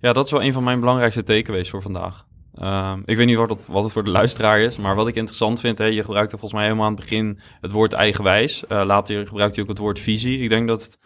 [0.01, 2.25] Ja, dat is wel een van mijn belangrijkste takeaways voor vandaag.
[2.61, 5.15] Um, ik weet niet wat het, wat het voor de luisteraar is, maar wat ik
[5.15, 8.63] interessant vind, hè, je gebruikte volgens mij helemaal aan het begin het woord eigenwijs.
[8.67, 10.39] later gebruikt je ook het woord visie.
[10.39, 10.99] Ik denk dat het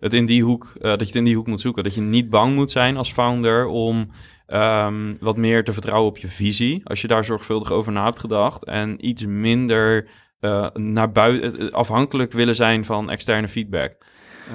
[0.00, 1.84] het in die hoek, uh, dat je het in die hoek moet zoeken.
[1.84, 4.10] Dat je niet bang moet zijn als founder om
[4.46, 6.80] um, wat meer te vertrouwen op je visie.
[6.84, 8.64] Als je daar zorgvuldig over na hebt gedacht.
[8.64, 10.08] En iets minder
[10.40, 13.96] uh, naar buiten eh, afhankelijk willen zijn van externe feedback.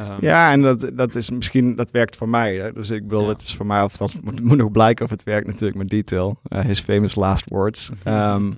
[0.10, 2.56] Um, ja, en dat, dat is misschien, dat werkt voor mij.
[2.56, 2.74] Hè?
[2.74, 3.30] Dus ik bedoel, ja.
[3.30, 5.90] het is voor mij, of het moet, moet nog blijken of het werkt natuurlijk met
[5.90, 6.40] detail.
[6.50, 7.90] Uh, his famous last words.
[8.06, 8.58] Um,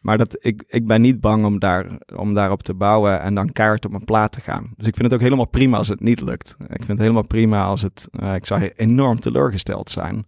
[0.00, 1.86] Maar dat, ik, ik ben niet bang om, daar,
[2.16, 4.72] om daarop te bouwen en dan keihard op mijn plaat te gaan.
[4.76, 6.56] Dus ik vind het ook helemaal prima als het niet lukt.
[6.58, 8.08] Ik vind het helemaal prima als het...
[8.22, 10.26] Uh, ik zou enorm teleurgesteld zijn.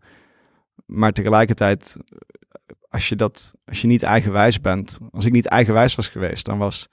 [0.86, 1.96] Maar tegelijkertijd,
[2.88, 4.98] als je, dat, als je niet eigenwijs bent...
[5.10, 6.88] Als ik niet eigenwijs was geweest, dan was,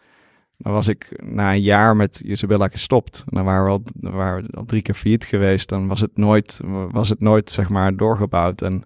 [0.58, 3.24] dan was ik na een jaar met Isabella gestopt.
[3.28, 5.70] En dan waren we al, waren al drie keer failliet geweest.
[5.70, 6.60] Dan was het nooit,
[6.92, 8.62] was het nooit zeg maar, doorgebouwd.
[8.62, 8.84] En...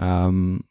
[0.00, 0.70] Um,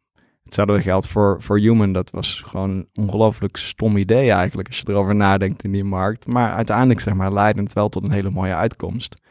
[0.51, 1.93] Hetzelfde geldt voor, voor Human.
[1.93, 6.27] Dat was gewoon een ongelooflijk stom idee eigenlijk, als je erover nadenkt in die markt.
[6.27, 9.21] Maar uiteindelijk, zeg maar, leidde het wel tot een hele mooie uitkomst.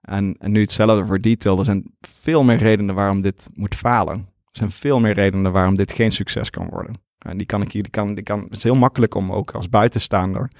[0.00, 1.58] En, en nu hetzelfde voor Detail.
[1.58, 4.14] Er zijn veel meer redenen waarom dit moet falen.
[4.16, 6.94] Er zijn veel meer redenen waarom dit geen succes kan worden.
[7.18, 9.50] En die kan ik hier, die kan, die kan, het is heel makkelijk om ook
[9.50, 10.50] als buitenstaander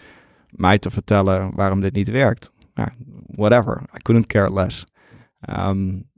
[0.50, 2.52] mij te vertellen waarom dit niet werkt.
[2.74, 2.92] Ja,
[3.26, 4.86] whatever, I couldn't care less.
[5.48, 6.10] Um,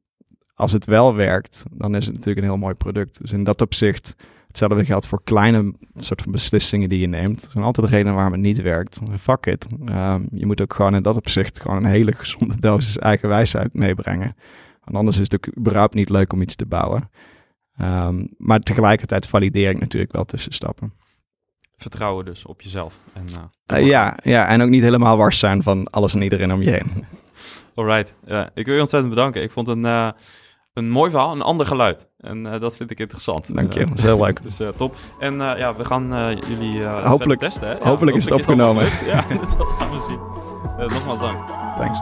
[0.61, 3.21] als het wel werkt, dan is het natuurlijk een heel mooi product.
[3.21, 7.45] Dus in dat opzicht, hetzelfde geldt voor kleine soort van beslissingen die je neemt.
[7.45, 9.01] Er zijn altijd redenen waarom het niet werkt.
[9.19, 9.67] Fuck it.
[9.89, 13.75] Um, je moet ook gewoon in dat opzicht gewoon een hele gezonde dosis eigen wijsheid
[13.75, 14.37] meebrengen.
[14.85, 17.11] Want anders is het ook überhaupt niet leuk om iets te bouwen.
[17.81, 20.93] Um, maar tegelijkertijd valideer ik natuurlijk wel tussenstappen.
[21.77, 22.99] Vertrouwen dus op jezelf.
[23.13, 23.25] En,
[23.73, 26.63] uh, uh, ja, ja, en ook niet helemaal wars zijn van alles en iedereen om
[26.63, 27.05] je heen.
[27.75, 28.15] Alright.
[28.27, 29.43] Ja, ik wil je ontzettend bedanken.
[29.43, 29.85] Ik vond een...
[29.85, 30.11] Uh,
[30.73, 32.09] een mooi verhaal, een ander geluid.
[32.19, 33.55] En uh, dat vind ik interessant.
[33.55, 34.43] Dank je, uh, heel leuk.
[34.43, 34.97] Dus uh, top.
[35.19, 37.69] En ja, we gaan jullie hopelijk testen.
[37.69, 37.75] Hè?
[37.75, 38.85] Ja, hopelijk, is het opgenomen.
[38.87, 39.25] Is ja,
[39.59, 40.19] dat gaan we zien.
[40.89, 41.49] nogmaals dank.
[41.77, 41.99] Thanks.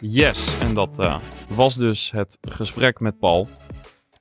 [0.00, 3.48] Yes, en dat was dus het gesprek met Paul.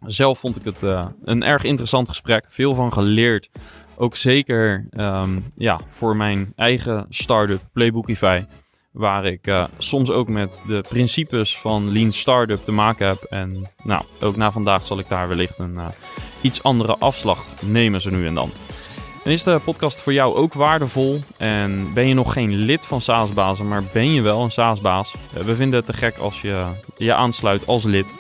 [0.06, 0.82] Zelf vond ik het
[1.24, 2.46] een erg interessant gesprek.
[2.50, 3.50] Veel van geleerd
[4.02, 8.44] ook zeker um, ja, voor mijn eigen start-up Playbookify.
[8.92, 13.24] Waar ik uh, soms ook met de principes van Lean Startup te maken heb.
[13.30, 15.86] En nou, ook na vandaag zal ik daar wellicht een uh,
[16.42, 18.52] iets andere afslag nemen, zo nu en dan.
[19.24, 21.20] En is de podcast voor jou ook waardevol?
[21.38, 25.16] En ben je nog geen lid van SaaSbazen, maar ben je wel een SaaSbaas?
[25.38, 28.14] Uh, we vinden het te gek als je je aansluit als lid.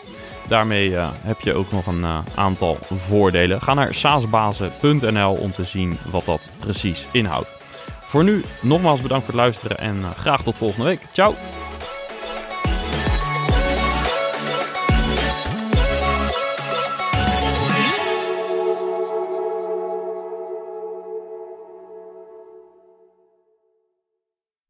[0.51, 3.61] Daarmee uh, heb je ook nog een uh, aantal voordelen.
[3.61, 7.53] Ga naar saasbazen.nl om te zien wat dat precies inhoudt.
[8.01, 11.01] Voor nu nogmaals bedankt voor het luisteren en uh, graag tot volgende week.
[11.11, 11.35] Ciao!